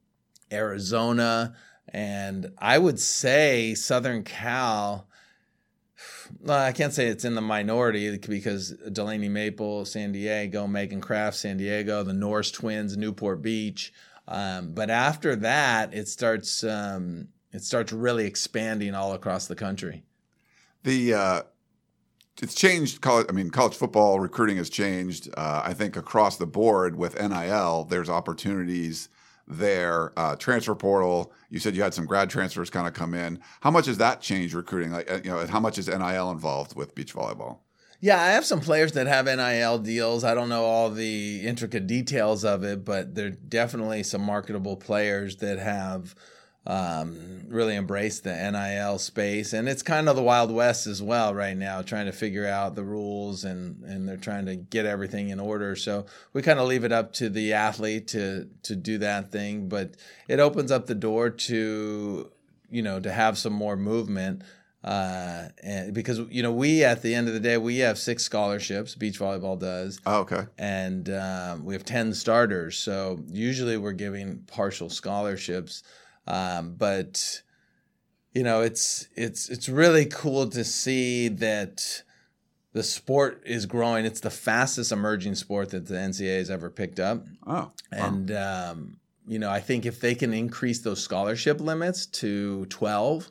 Arizona, 0.50 1.54
and 1.90 2.52
I 2.56 2.78
would 2.78 2.98
say 2.98 3.74
Southern 3.74 4.22
Cal 4.22 5.05
I 6.48 6.72
can't 6.72 6.92
say 6.92 7.06
it's 7.06 7.24
in 7.24 7.34
the 7.34 7.40
minority 7.40 8.16
because 8.18 8.70
Delaney 8.70 9.28
Maple, 9.28 9.84
San 9.84 10.12
Diego, 10.12 10.66
Megan 10.66 11.00
Kraft, 11.00 11.36
San 11.36 11.56
Diego, 11.56 12.02
the 12.02 12.12
Nourse 12.12 12.50
twins, 12.50 12.96
Newport 12.96 13.42
Beach. 13.42 13.92
Um, 14.28 14.72
but 14.72 14.90
after 14.90 15.36
that, 15.36 15.94
it 15.94 16.08
starts 16.08 16.64
um, 16.64 17.28
it 17.52 17.62
starts 17.62 17.92
really 17.92 18.26
expanding 18.26 18.94
all 18.94 19.12
across 19.12 19.46
the 19.46 19.54
country. 19.54 20.02
The 20.82 21.14
uh, 21.14 21.42
it's 22.42 22.54
changed. 22.54 23.00
College, 23.00 23.26
I 23.28 23.32
mean, 23.32 23.50
college 23.50 23.74
football 23.74 24.20
recruiting 24.20 24.56
has 24.56 24.68
changed. 24.68 25.28
Uh, 25.36 25.62
I 25.64 25.74
think 25.74 25.96
across 25.96 26.36
the 26.36 26.46
board 26.46 26.96
with 26.96 27.20
NIL, 27.20 27.84
there's 27.84 28.10
opportunities 28.10 29.08
there. 29.46 30.12
Uh, 30.18 30.36
transfer 30.36 30.74
portal. 30.74 31.32
You 31.50 31.58
said 31.58 31.76
you 31.76 31.82
had 31.82 31.94
some 31.94 32.06
grad 32.06 32.30
transfers 32.30 32.70
kind 32.70 32.86
of 32.86 32.94
come 32.94 33.14
in. 33.14 33.40
How 33.60 33.70
much 33.70 33.86
has 33.86 33.98
that 33.98 34.20
changed 34.20 34.54
recruiting? 34.54 34.92
Like, 34.92 35.10
uh, 35.10 35.20
you 35.22 35.30
know, 35.30 35.46
how 35.46 35.60
much 35.60 35.78
is 35.78 35.88
NIL 35.88 36.30
involved 36.30 36.76
with 36.76 36.94
beach 36.94 37.14
volleyball? 37.14 37.58
Yeah, 38.00 38.20
I 38.20 38.28
have 38.28 38.44
some 38.44 38.60
players 38.60 38.92
that 38.92 39.06
have 39.06 39.26
NIL 39.26 39.78
deals. 39.78 40.22
I 40.22 40.34
don't 40.34 40.50
know 40.50 40.64
all 40.64 40.90
the 40.90 41.40
intricate 41.40 41.86
details 41.86 42.44
of 42.44 42.62
it, 42.62 42.84
but 42.84 43.14
there 43.14 43.28
are 43.28 43.30
definitely 43.30 44.02
some 44.02 44.22
marketable 44.22 44.76
players 44.76 45.36
that 45.36 45.58
have 45.58 46.14
um, 46.66 47.44
really 47.48 47.76
embrace 47.76 48.20
the 48.20 48.32
NIL 48.32 48.98
space, 48.98 49.52
and 49.52 49.68
it's 49.68 49.82
kind 49.82 50.08
of 50.08 50.16
the 50.16 50.22
Wild 50.22 50.50
West 50.50 50.86
as 50.86 51.00
well 51.00 51.34
right 51.34 51.56
now, 51.56 51.82
trying 51.82 52.06
to 52.06 52.12
figure 52.12 52.46
out 52.46 52.74
the 52.74 52.84
rules 52.84 53.44
and 53.44 53.82
and 53.84 54.08
they're 54.08 54.16
trying 54.16 54.46
to 54.46 54.56
get 54.56 54.86
everything 54.86 55.28
in 55.28 55.38
order. 55.38 55.76
So 55.76 56.06
we 56.32 56.42
kind 56.42 56.58
of 56.58 56.66
leave 56.66 56.84
it 56.84 56.92
up 56.92 57.12
to 57.14 57.28
the 57.28 57.52
athlete 57.52 58.08
to 58.08 58.48
to 58.64 58.76
do 58.76 58.98
that 58.98 59.30
thing, 59.30 59.68
but 59.68 59.96
it 60.28 60.40
opens 60.40 60.70
up 60.72 60.86
the 60.86 60.94
door 60.94 61.30
to 61.30 62.30
you 62.70 62.82
know 62.82 63.00
to 63.00 63.12
have 63.12 63.38
some 63.38 63.52
more 63.52 63.76
movement. 63.76 64.42
Uh, 64.84 65.48
and 65.64 65.92
because 65.92 66.20
you 66.30 66.42
know 66.44 66.52
we 66.52 66.84
at 66.84 67.02
the 67.02 67.12
end 67.12 67.26
of 67.26 67.34
the 67.34 67.40
day 67.40 67.56
we 67.58 67.78
have 67.78 67.98
six 67.98 68.22
scholarships 68.22 68.94
beach 68.94 69.18
volleyball 69.18 69.58
does 69.58 70.00
oh, 70.06 70.20
okay 70.20 70.44
and 70.58 71.10
um, 71.10 71.64
we 71.64 71.74
have 71.74 71.84
10 71.84 72.14
starters 72.14 72.78
so 72.78 73.18
usually 73.26 73.76
we're 73.76 73.90
giving 73.90 74.38
partial 74.46 74.88
scholarships 74.88 75.82
um, 76.26 76.74
but 76.76 77.42
you 78.34 78.42
know, 78.42 78.60
it's 78.60 79.08
it's 79.14 79.48
it's 79.48 79.68
really 79.68 80.04
cool 80.04 80.48
to 80.48 80.64
see 80.64 81.28
that 81.28 82.02
the 82.72 82.82
sport 82.82 83.42
is 83.46 83.64
growing. 83.64 84.04
It's 84.04 84.20
the 84.20 84.30
fastest 84.30 84.92
emerging 84.92 85.36
sport 85.36 85.70
that 85.70 85.86
the 85.86 85.94
NCAA 85.94 86.38
has 86.38 86.50
ever 86.50 86.68
picked 86.68 87.00
up. 87.00 87.24
Oh, 87.46 87.72
and 87.90 88.30
um, 88.32 88.98
you 89.26 89.38
know, 89.38 89.50
I 89.50 89.60
think 89.60 89.86
if 89.86 90.00
they 90.00 90.14
can 90.14 90.34
increase 90.34 90.80
those 90.80 91.02
scholarship 91.02 91.60
limits 91.60 92.06
to 92.06 92.66
twelve. 92.66 93.28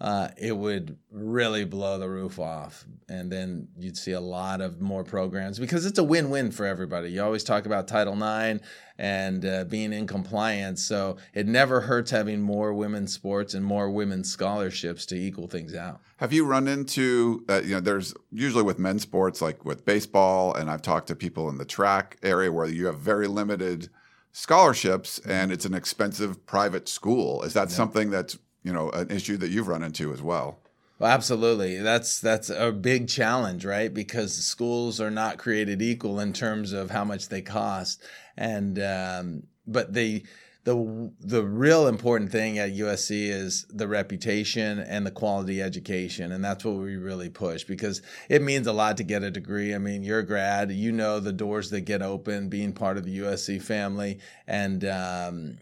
Uh, 0.00 0.28
it 0.36 0.56
would 0.56 0.98
really 1.10 1.64
blow 1.64 1.98
the 1.98 2.08
roof 2.08 2.38
off. 2.38 2.84
And 3.08 3.30
then 3.30 3.68
you'd 3.78 3.96
see 3.96 4.12
a 4.12 4.20
lot 4.20 4.60
of 4.60 4.80
more 4.80 5.04
programs 5.04 5.58
because 5.58 5.86
it's 5.86 5.98
a 5.98 6.04
win 6.04 6.30
win 6.30 6.50
for 6.50 6.66
everybody. 6.66 7.10
You 7.10 7.22
always 7.22 7.44
talk 7.44 7.64
about 7.64 7.86
Title 7.86 8.14
IX 8.14 8.60
and 8.98 9.44
uh, 9.44 9.64
being 9.64 9.92
in 9.92 10.06
compliance. 10.06 10.82
So 10.82 11.16
it 11.32 11.46
never 11.46 11.80
hurts 11.80 12.10
having 12.10 12.42
more 12.42 12.74
women's 12.74 13.12
sports 13.12 13.54
and 13.54 13.64
more 13.64 13.90
women's 13.90 14.30
scholarships 14.30 15.06
to 15.06 15.16
equal 15.16 15.46
things 15.46 15.74
out. 15.74 16.00
Have 16.18 16.32
you 16.32 16.44
run 16.44 16.66
into, 16.68 17.44
uh, 17.48 17.62
you 17.64 17.74
know, 17.74 17.80
there's 17.80 18.14
usually 18.32 18.62
with 18.62 18.78
men's 18.78 19.02
sports, 19.02 19.40
like 19.40 19.64
with 19.64 19.84
baseball, 19.84 20.54
and 20.54 20.70
I've 20.70 20.82
talked 20.82 21.06
to 21.08 21.16
people 21.16 21.48
in 21.48 21.58
the 21.58 21.64
track 21.64 22.18
area 22.22 22.50
where 22.50 22.66
you 22.66 22.86
have 22.86 22.98
very 22.98 23.26
limited 23.26 23.88
scholarships 24.32 25.20
and 25.20 25.52
it's 25.52 25.64
an 25.64 25.74
expensive 25.74 26.44
private 26.46 26.88
school. 26.88 27.42
Is 27.42 27.52
that 27.54 27.70
yeah. 27.70 27.76
something 27.76 28.10
that's 28.10 28.36
you 28.64 28.72
know 28.72 28.90
an 28.90 29.10
issue 29.10 29.36
that 29.36 29.50
you've 29.50 29.68
run 29.68 29.84
into 29.84 30.12
as 30.12 30.20
well. 30.20 30.58
Well, 30.98 31.10
absolutely. 31.10 31.78
That's 31.78 32.20
that's 32.20 32.50
a 32.50 32.72
big 32.72 33.08
challenge, 33.08 33.64
right? 33.64 33.92
Because 33.92 34.34
schools 34.34 35.00
are 35.00 35.10
not 35.10 35.38
created 35.38 35.82
equal 35.82 36.18
in 36.18 36.32
terms 36.32 36.72
of 36.72 36.90
how 36.90 37.04
much 37.04 37.28
they 37.28 37.42
cost, 37.42 38.02
and 38.36 38.78
um, 38.78 39.42
but 39.66 39.92
the 39.92 40.24
the 40.64 41.12
the 41.20 41.42
real 41.42 41.88
important 41.88 42.32
thing 42.32 42.58
at 42.58 42.74
USC 42.74 43.28
is 43.28 43.66
the 43.68 43.86
reputation 43.86 44.78
and 44.78 45.04
the 45.04 45.10
quality 45.10 45.60
education, 45.60 46.32
and 46.32 46.42
that's 46.42 46.64
what 46.64 46.76
we 46.76 46.96
really 46.96 47.28
push 47.28 47.64
because 47.64 48.00
it 48.28 48.40
means 48.40 48.66
a 48.66 48.72
lot 48.72 48.96
to 48.96 49.04
get 49.04 49.22
a 49.22 49.30
degree. 49.30 49.74
I 49.74 49.78
mean, 49.78 50.02
you're 50.02 50.20
a 50.20 50.26
grad, 50.26 50.72
you 50.72 50.90
know 50.90 51.20
the 51.20 51.32
doors 51.32 51.70
that 51.70 51.82
get 51.82 52.02
open 52.02 52.48
being 52.48 52.72
part 52.72 52.96
of 52.96 53.04
the 53.04 53.18
USC 53.18 53.60
family, 53.60 54.20
and 54.46 54.84
um, 54.86 55.58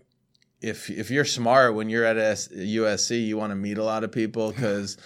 if 0.62 0.88
if 0.88 1.10
you're 1.10 1.24
smart 1.24 1.74
when 1.74 1.90
you're 1.90 2.04
at 2.04 2.16
USC, 2.16 3.26
you 3.26 3.36
want 3.36 3.50
to 3.50 3.56
meet 3.56 3.78
a 3.78 3.84
lot 3.84 4.04
of 4.04 4.12
people 4.12 4.52
because 4.52 4.96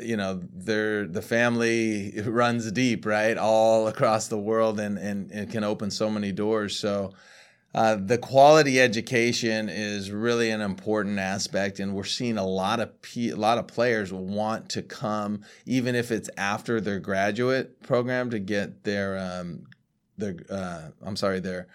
you 0.00 0.16
know 0.16 0.40
they're 0.54 1.06
the 1.06 1.20
family 1.20 2.14
runs 2.24 2.70
deep, 2.70 3.04
right, 3.04 3.36
all 3.36 3.88
across 3.88 4.28
the 4.28 4.38
world, 4.38 4.78
and 4.78 4.96
and 4.96 5.32
it 5.32 5.50
can 5.50 5.64
open 5.64 5.90
so 5.90 6.08
many 6.08 6.32
doors. 6.32 6.78
So. 6.78 7.12
Uh, 7.74 7.96
the 7.96 8.16
quality 8.16 8.80
education 8.80 9.68
is 9.68 10.10
really 10.10 10.50
an 10.50 10.62
important 10.62 11.18
aspect, 11.18 11.78
and 11.78 11.94
we're 11.94 12.02
seeing 12.02 12.38
a 12.38 12.46
lot 12.46 12.80
of 12.80 12.90
a 13.14 13.34
lot 13.34 13.58
of 13.58 13.66
players 13.66 14.10
want 14.10 14.70
to 14.70 14.80
come, 14.80 15.42
even 15.66 15.94
if 15.94 16.10
it's 16.10 16.30
after 16.38 16.80
their 16.80 16.98
graduate 16.98 17.82
program, 17.82 18.30
to 18.30 18.38
get 18.38 18.84
their 18.84 19.18
um, 19.18 19.66
their 20.16 20.36
uh, 20.48 20.88
I'm 21.04 21.14
sorry 21.14 21.40
their 21.40 21.68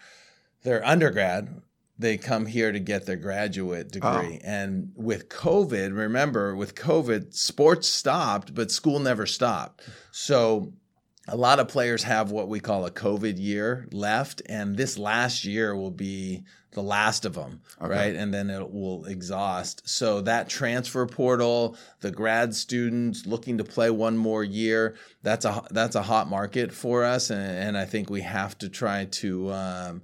their 0.64 0.84
undergrad 0.84 1.62
they 1.98 2.18
come 2.18 2.46
here 2.46 2.72
to 2.72 2.80
get 2.80 3.06
their 3.06 3.18
graduate 3.18 3.92
degree. 3.92 4.40
Oh. 4.42 4.46
And 4.46 4.92
with 4.96 5.30
COVID, 5.30 5.96
remember, 5.96 6.56
with 6.56 6.76
COVID, 6.76 7.34
sports 7.34 7.88
stopped, 7.88 8.54
but 8.54 8.72
school 8.72 9.00
never 9.00 9.26
stopped. 9.26 9.88
So 10.12 10.74
a 11.28 11.38
lot 11.38 11.60
of 11.60 11.68
players 11.68 12.04
have 12.04 12.32
what 12.32 12.50
we 12.50 12.60
call 12.60 12.86
a 12.86 12.92
COVID 12.92 13.40
year 13.40 13.88
left, 13.92 14.42
and 14.48 14.76
this 14.76 14.98
last 14.98 15.46
year 15.46 15.76
will 15.76 15.92
be 15.92 16.44
the 16.72 16.82
last 16.82 17.24
of 17.24 17.36
them, 17.36 17.62
okay. 17.80 17.90
right? 17.90 18.16
And 18.16 18.34
then 18.34 18.50
it 18.50 18.72
will 18.72 19.06
exhaust. 19.06 19.88
So 19.88 20.22
that 20.22 20.50
transfer 20.50 21.06
portal, 21.06 21.78
the 22.02 22.12
grad 22.12 22.56
students 22.56 23.26
looking 23.26 23.60
to 23.60 23.64
play 23.64 23.90
one 23.90 24.18
more 24.18 24.44
year, 24.44 24.96
that's 25.22 25.46
a 25.46 25.64
that's 25.72 25.96
a 25.96 26.02
hot 26.02 26.28
market 26.30 26.74
for 26.74 27.04
us, 27.04 27.30
and, 27.30 27.40
and 27.40 27.78
I 27.78 27.86
think 27.86 28.10
we 28.10 28.22
have 28.22 28.58
to 28.60 28.70
try 28.70 29.06
to. 29.06 29.52
Um, 29.54 30.02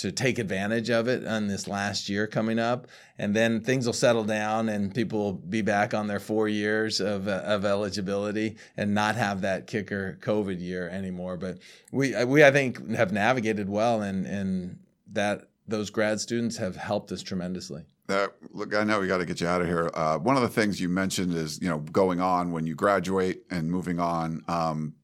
to 0.00 0.10
take 0.10 0.38
advantage 0.38 0.88
of 0.90 1.08
it 1.08 1.26
on 1.26 1.46
this 1.46 1.68
last 1.68 2.08
year 2.08 2.26
coming 2.26 2.58
up, 2.58 2.86
and 3.18 3.36
then 3.36 3.60
things 3.60 3.84
will 3.84 3.92
settle 3.92 4.24
down, 4.24 4.68
and 4.68 4.94
people 4.94 5.18
will 5.18 5.32
be 5.32 5.62
back 5.62 5.92
on 5.92 6.06
their 6.06 6.20
four 6.20 6.48
years 6.48 7.00
of 7.00 7.28
uh, 7.28 7.42
of 7.44 7.64
eligibility 7.64 8.56
and 8.76 8.94
not 8.94 9.16
have 9.16 9.42
that 9.42 9.66
kicker 9.66 10.18
COVID 10.22 10.60
year 10.60 10.88
anymore. 10.88 11.36
But 11.36 11.58
we 11.92 12.14
uh, 12.14 12.26
we 12.26 12.44
I 12.44 12.50
think 12.50 12.90
have 12.94 13.12
navigated 13.12 13.68
well, 13.68 14.00
and 14.00 14.26
and 14.26 14.78
that 15.12 15.48
those 15.68 15.90
grad 15.90 16.20
students 16.20 16.56
have 16.56 16.76
helped 16.76 17.12
us 17.12 17.22
tremendously. 17.22 17.84
Uh, 18.08 18.28
look, 18.52 18.74
I 18.74 18.82
know 18.84 19.00
we 19.00 19.06
got 19.06 19.18
to 19.18 19.26
get 19.26 19.40
you 19.40 19.46
out 19.46 19.60
of 19.60 19.68
here. 19.68 19.88
Uh, 19.94 20.18
one 20.18 20.36
of 20.36 20.42
the 20.42 20.48
things 20.48 20.80
you 20.80 20.88
mentioned 20.88 21.34
is 21.34 21.60
you 21.60 21.68
know 21.68 21.78
going 21.78 22.20
on 22.20 22.52
when 22.52 22.66
you 22.66 22.74
graduate 22.74 23.42
and 23.50 23.70
moving 23.70 24.00
on. 24.00 24.42
Um, 24.48 24.94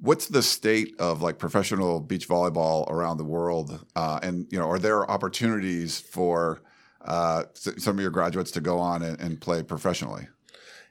what's 0.00 0.26
the 0.26 0.42
state 0.42 0.94
of 0.98 1.22
like 1.22 1.38
professional 1.38 2.00
beach 2.00 2.28
volleyball 2.28 2.88
around 2.90 3.18
the 3.18 3.24
world? 3.24 3.84
Uh, 3.94 4.18
and 4.22 4.46
you 4.50 4.58
know, 4.58 4.68
are 4.68 4.78
there 4.78 5.08
opportunities 5.10 6.00
for 6.00 6.62
uh, 7.04 7.44
some 7.54 7.96
of 7.96 8.00
your 8.00 8.10
graduates 8.10 8.50
to 8.52 8.60
go 8.60 8.78
on 8.78 9.02
and, 9.02 9.20
and, 9.20 9.40
play 9.40 9.62
professionally? 9.62 10.28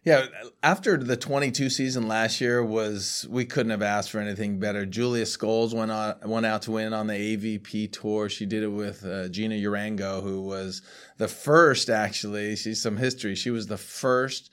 Yeah, 0.03 0.27
after 0.63 0.97
the 0.97 1.17
22 1.17 1.69
season 1.69 2.07
last 2.07 2.39
year 2.39 2.63
was 2.63 3.27
we 3.29 3.45
couldn't 3.45 3.71
have 3.71 3.81
asked 3.81 4.11
for 4.11 4.19
anything 4.19 4.57
better. 4.57 4.85
Julia 4.85 5.25
Scoles 5.25 5.73
went 5.73 5.91
on 5.91 6.15
went 6.23 6.45
out 6.45 6.61
to 6.63 6.71
win 6.71 6.93
on 6.93 7.07
the 7.07 7.13
AVP 7.13 7.91
tour. 7.91 8.29
She 8.29 8.45
did 8.45 8.63
it 8.63 8.69
with 8.69 9.03
uh, 9.03 9.27
Geena 9.27 9.59
Urango, 9.59 10.21
who 10.21 10.41
was 10.41 10.81
the 11.17 11.27
first 11.27 11.89
actually. 11.89 12.55
She's 12.55 12.81
some 12.81 12.97
history. 12.97 13.35
She 13.35 13.51
was 13.51 13.67
the 13.67 13.77
first 13.77 14.49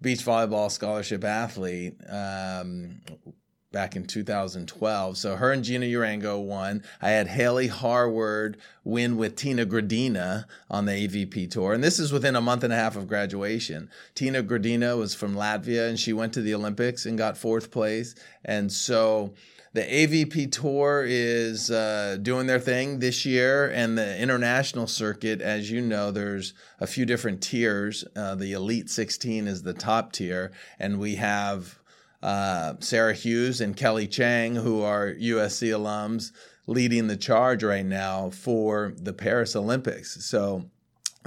beach 0.00 0.20
volleyball 0.20 0.70
scholarship 0.70 1.24
athlete. 1.24 1.94
Um, 2.08 3.00
back 3.72 3.96
in 3.96 4.04
2012. 4.04 5.16
So 5.16 5.36
her 5.36 5.50
and 5.50 5.64
Geena 5.64 5.88
Urango 5.88 6.38
won. 6.38 6.82
I 7.00 7.10
had 7.10 7.28
Haley 7.28 7.68
Harward 7.68 8.58
win 8.84 9.16
with 9.16 9.36
Tina 9.36 9.66
Graudina 9.66 10.44
on 10.70 10.84
the 10.84 10.92
AVP 10.92 11.50
tour. 11.50 11.72
And 11.72 11.82
this 11.82 11.98
is 11.98 12.12
within 12.12 12.36
a 12.36 12.40
month 12.40 12.62
and 12.64 12.72
a 12.72 12.76
half 12.76 12.96
of 12.96 13.08
graduation. 13.08 13.90
Tina 14.14 14.42
Graudina 14.42 14.96
was 14.96 15.14
from 15.14 15.34
Latvia 15.34 15.88
and 15.88 15.98
she 15.98 16.12
went 16.12 16.32
to 16.34 16.42
the 16.42 16.54
Olympics 16.54 17.06
and 17.06 17.18
got 17.18 17.36
fourth 17.36 17.70
place. 17.70 18.14
And 18.44 18.70
so 18.70 19.32
the 19.74 19.82
AVP 19.82 20.52
tour 20.52 21.02
is 21.08 21.70
uh, 21.70 22.18
doing 22.20 22.46
their 22.46 22.60
thing 22.60 22.98
this 22.98 23.24
year, 23.24 23.70
and 23.70 23.96
the 23.96 24.18
international 24.18 24.86
circuit, 24.86 25.40
as 25.40 25.70
you 25.70 25.80
know, 25.80 26.10
there's 26.10 26.52
a 26.78 26.86
few 26.86 27.06
different 27.06 27.42
tiers. 27.42 28.04
Uh, 28.14 28.34
the 28.34 28.52
Elite 28.52 28.90
16 28.90 29.48
is 29.48 29.62
the 29.62 29.72
top 29.72 30.12
tier, 30.12 30.52
and 30.78 31.00
we 31.00 31.14
have 31.14 31.78
uh, 32.22 32.74
Sarah 32.80 33.14
Hughes 33.14 33.60
and 33.60 33.76
Kelly 33.76 34.06
Cheng, 34.06 34.54
who 34.54 34.82
are 34.82 35.12
USC 35.12 35.68
alums, 35.68 36.32
leading 36.66 37.08
the 37.08 37.16
charge 37.16 37.64
right 37.64 37.84
now 37.84 38.30
for 38.30 38.94
the 38.96 39.12
Paris 39.12 39.56
Olympics. 39.56 40.24
So 40.24 40.64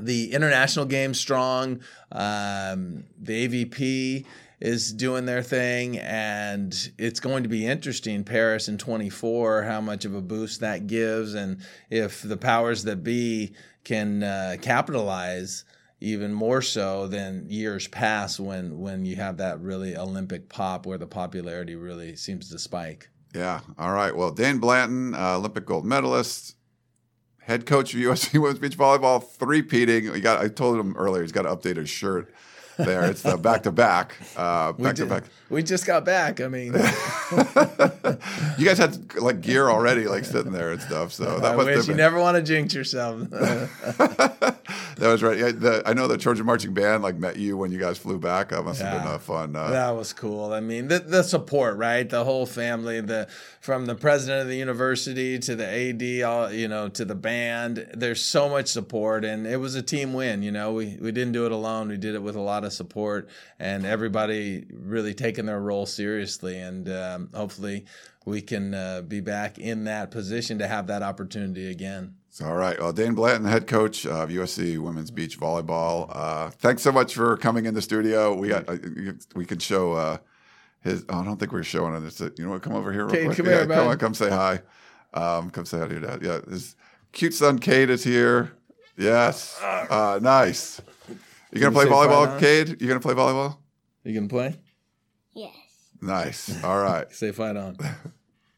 the 0.01 0.33
international 0.33 0.85
game 0.85 1.13
strong. 1.13 1.81
Um, 2.11 3.05
the 3.17 3.47
AVP 3.47 4.25
is 4.59 4.93
doing 4.93 5.25
their 5.25 5.43
thing, 5.43 5.99
and 5.99 6.91
it's 6.97 7.19
going 7.19 7.43
to 7.43 7.49
be 7.49 7.65
interesting. 7.65 8.23
Paris 8.23 8.67
in 8.67 8.77
24, 8.77 9.63
how 9.63 9.81
much 9.81 10.05
of 10.05 10.15
a 10.15 10.21
boost 10.21 10.61
that 10.61 10.87
gives, 10.87 11.33
and 11.33 11.59
if 11.89 12.21
the 12.21 12.37
powers 12.37 12.83
that 12.83 13.03
be 13.03 13.53
can 13.83 14.23
uh, 14.23 14.55
capitalize 14.61 15.65
even 15.99 16.33
more 16.33 16.61
so 16.61 17.07
than 17.07 17.49
years 17.49 17.87
past 17.87 18.39
when 18.39 18.79
when 18.79 19.05
you 19.05 19.15
have 19.15 19.37
that 19.37 19.59
really 19.59 19.95
Olympic 19.95 20.49
pop 20.49 20.85
where 20.85 20.97
the 20.97 21.07
popularity 21.07 21.75
really 21.75 22.15
seems 22.15 22.49
to 22.49 22.59
spike. 22.59 23.09
Yeah. 23.33 23.61
All 23.77 23.91
right. 23.91 24.15
Well, 24.15 24.31
Dan 24.31 24.59
Blanton, 24.59 25.13
uh, 25.13 25.35
Olympic 25.37 25.65
gold 25.65 25.85
medalist, 25.85 26.55
head 27.39 27.65
coach 27.65 27.93
of 27.93 27.99
USC 27.99 28.33
women's 28.41 28.59
beach 28.59 28.77
volleyball, 28.77 29.23
three 29.23 29.61
peating. 29.61 30.13
He 30.13 30.21
got. 30.21 30.41
I 30.43 30.47
told 30.47 30.79
him 30.79 30.95
earlier 30.95 31.21
he's 31.21 31.31
got 31.31 31.43
to 31.43 31.55
update 31.55 31.77
his 31.77 31.89
shirt 31.89 32.33
there. 32.77 33.05
It's 33.05 33.21
the 33.21 33.37
back 33.37 33.63
to 33.63 33.71
back, 33.71 34.17
back 34.35 34.95
to 34.95 35.05
back. 35.05 35.23
We 35.49 35.63
just 35.63 35.85
got 35.85 36.05
back. 36.05 36.41
I 36.41 36.47
mean, 36.47 36.73
you 38.57 38.65
guys 38.65 38.77
had 38.77 39.15
like 39.15 39.41
gear 39.41 39.69
already, 39.69 40.07
like 40.07 40.25
sitting 40.25 40.51
there 40.51 40.71
and 40.71 40.81
stuff. 40.81 41.13
So 41.13 41.39
that 41.39 41.53
I 41.53 41.55
wish 41.55 41.87
you 41.87 41.93
never 41.93 42.19
want 42.19 42.35
to 42.37 42.43
jinx 42.43 42.73
yourself. 42.73 43.27
that 44.97 45.07
was 45.07 45.21
right. 45.21 45.37
Yeah, 45.37 45.51
the, 45.51 45.83
I 45.85 45.93
know 45.93 46.07
the 46.07 46.17
Trojan 46.17 46.45
marching 46.45 46.73
band 46.73 47.03
like 47.03 47.17
met 47.17 47.37
you 47.37 47.57
when 47.57 47.71
you 47.71 47.79
guys 47.79 47.97
flew 47.97 48.17
back. 48.17 48.49
That 48.49 48.63
must 48.63 48.81
yeah, 48.81 48.91
have 48.91 49.03
been 49.03 49.11
a 49.11 49.19
fun. 49.19 49.55
Uh, 49.55 49.69
that 49.69 49.91
was 49.91 50.13
cool. 50.13 50.53
I 50.53 50.59
mean, 50.59 50.87
the, 50.87 50.99
the 50.99 51.23
support, 51.23 51.77
right? 51.77 52.09
The 52.09 52.23
whole 52.23 52.45
family, 52.45 53.01
the 53.01 53.27
from 53.61 53.85
the 53.85 53.95
president 53.95 54.41
of 54.41 54.47
the 54.47 54.55
university 54.55 55.37
to 55.39 55.55
the 55.55 55.67
AD, 55.67 56.23
all 56.23 56.51
you 56.51 56.67
know, 56.67 56.89
to 56.89 57.05
the 57.05 57.15
band. 57.15 57.87
There's 57.93 58.21
so 58.21 58.49
much 58.49 58.67
support, 58.67 59.23
and 59.23 59.45
it 59.45 59.57
was 59.57 59.75
a 59.75 59.81
team 59.81 60.13
win. 60.13 60.41
You 60.41 60.51
know, 60.51 60.73
we 60.73 60.97
we 60.99 61.11
didn't 61.11 61.33
do 61.33 61.45
it 61.45 61.51
alone. 61.51 61.89
We 61.89 61.97
did 61.97 62.15
it 62.15 62.23
with 62.23 62.35
a 62.35 62.41
lot 62.41 62.63
of 62.63 62.73
support, 62.73 63.29
and 63.59 63.85
everybody 63.85 64.65
really 64.71 65.13
taking 65.13 65.45
their 65.45 65.61
role 65.61 65.85
seriously. 65.85 66.57
And 66.57 66.89
um, 66.89 67.29
hopefully, 67.33 67.85
we 68.25 68.41
can 68.41 68.73
uh, 68.73 69.01
be 69.01 69.21
back 69.21 69.59
in 69.59 69.83
that 69.83 70.11
position 70.11 70.59
to 70.59 70.67
have 70.67 70.87
that 70.87 71.03
opportunity 71.03 71.69
again. 71.69 72.15
All 72.43 72.55
right. 72.55 72.77
Well, 72.79 72.91
Dain 72.91 73.13
Blanton, 73.13 73.49
head 73.49 73.65
coach 73.65 74.05
of 74.05 74.29
USC 74.29 74.77
Women's 74.77 75.09
Beach 75.09 75.39
Volleyball. 75.39 76.09
Uh, 76.11 76.49
thanks 76.49 76.81
so 76.81 76.91
much 76.91 77.13
for 77.13 77.37
coming 77.37 77.65
in 77.65 77.73
the 77.73 77.81
studio. 77.81 78.33
We 78.33 78.49
got 78.49 78.67
uh, 78.67 78.77
we 79.35 79.45
can 79.45 79.59
show 79.59 79.93
uh, 79.93 80.17
his. 80.81 81.05
Oh, 81.07 81.19
I 81.19 81.23
don't 81.23 81.37
think 81.37 81.53
we're 81.53 81.63
showing 81.63 81.95
it. 82.05 82.19
You 82.37 82.45
know 82.45 82.51
what? 82.51 82.61
Come 82.61 82.73
over 82.73 82.91
here. 82.91 83.05
Real 83.05 83.25
quick. 83.25 83.37
come 83.37 83.45
yeah, 83.45 83.59
here, 83.59 83.67
Come 83.67 83.87
on, 83.87 83.97
come 83.97 84.13
say 84.13 84.29
hi. 84.29 84.61
Um, 85.13 85.49
come 85.49 85.65
say 85.65 85.79
hi 85.79 85.87
to 85.87 85.93
your 85.93 86.01
dad. 86.01 86.21
Yeah, 86.21 86.39
his 86.49 86.75
cute 87.13 87.33
son 87.33 87.57
Cade 87.57 87.89
is 87.89 88.03
here. 88.03 88.51
Yes. 88.97 89.57
Uh, 89.61 90.19
nice. 90.21 90.81
You 91.53 91.61
gonna 91.61 91.71
play 91.71 91.85
volleyball, 91.85 92.37
Cade? 92.37 92.81
You 92.81 92.87
gonna 92.87 92.99
play 92.99 93.13
volleyball? 93.13 93.57
You 94.03 94.13
gonna 94.13 94.27
play? 94.27 94.55
Yes. 95.33 95.55
Nice. 96.01 96.63
All 96.63 96.81
right. 96.81 97.09
Say 97.13 97.31
fight 97.31 97.55
on. 97.55 97.77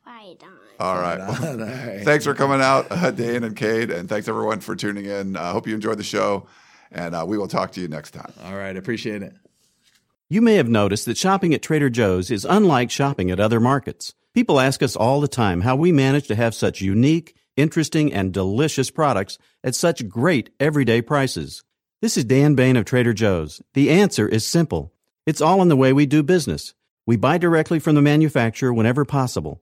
Fight 0.04 0.42
on. 0.44 0.57
All 0.80 1.00
right. 1.00 1.20
All 1.22 1.58
right. 1.58 2.04
thanks 2.04 2.26
for 2.26 2.34
coming 2.34 2.62
out, 2.62 2.88
uh, 2.92 3.12
Dain 3.12 3.44
and 3.44 3.56
Cade, 3.56 3.90
and 3.90 4.08
thanks 4.08 4.28
everyone 4.28 4.60
for 4.60 4.76
tuning 4.76 5.06
in. 5.06 5.36
I 5.36 5.50
uh, 5.50 5.54
hope 5.54 5.68
you 5.68 5.76
enjoyed 5.76 5.98
the 5.98 6.04
show, 6.04 6.48
and 6.92 7.16
uh, 7.16 7.26
we 7.28 7.38
will 7.38 7.48
talk 7.48 7.72
to 7.74 7.82
you 7.82 7.88
next 7.88 8.12
time. 8.12 8.32
All 8.44 8.56
right. 8.56 8.76
Appreciate 8.76 9.24
it. 9.24 9.34
You 10.30 10.42
may 10.42 10.56
have 10.56 10.68
noticed 10.68 11.06
that 11.06 11.18
shopping 11.18 11.54
at 11.54 11.62
Trader 11.62 11.90
Joe's 11.90 12.30
is 12.30 12.46
unlike 12.46 12.92
shopping 12.92 13.32
at 13.32 13.40
other 13.40 13.62
markets. 13.62 14.14
People 14.34 14.60
ask 14.60 14.84
us 14.84 14.96
all 14.96 15.22
the 15.22 15.28
time 15.28 15.62
how 15.62 15.76
we 15.76 15.92
manage 15.92 16.28
to 16.28 16.36
have 16.36 16.54
such 16.54 16.82
unique, 16.82 17.36
interesting, 17.56 18.14
and 18.14 18.34
delicious 18.34 18.92
products 18.92 19.38
at 19.64 19.74
such 19.74 20.08
great 20.10 20.50
everyday 20.60 21.02
prices. 21.02 21.64
This 22.02 22.18
is 22.18 22.26
Dan 22.26 22.56
Bane 22.56 22.78
of 22.78 22.86
Trader 22.86 23.14
Joe's. 23.14 23.62
The 23.74 23.90
answer 23.90 24.28
is 24.28 24.46
simple. 24.46 24.94
It's 25.26 25.42
all 25.42 25.62
in 25.62 25.70
the 25.70 25.76
way 25.76 25.94
we 25.94 26.06
do 26.06 26.22
business. 26.22 26.76
We 27.06 27.16
buy 27.16 27.38
directly 27.38 27.80
from 27.80 27.96
the 27.96 28.02
manufacturer 28.02 28.74
whenever 28.74 29.06
possible. 29.06 29.62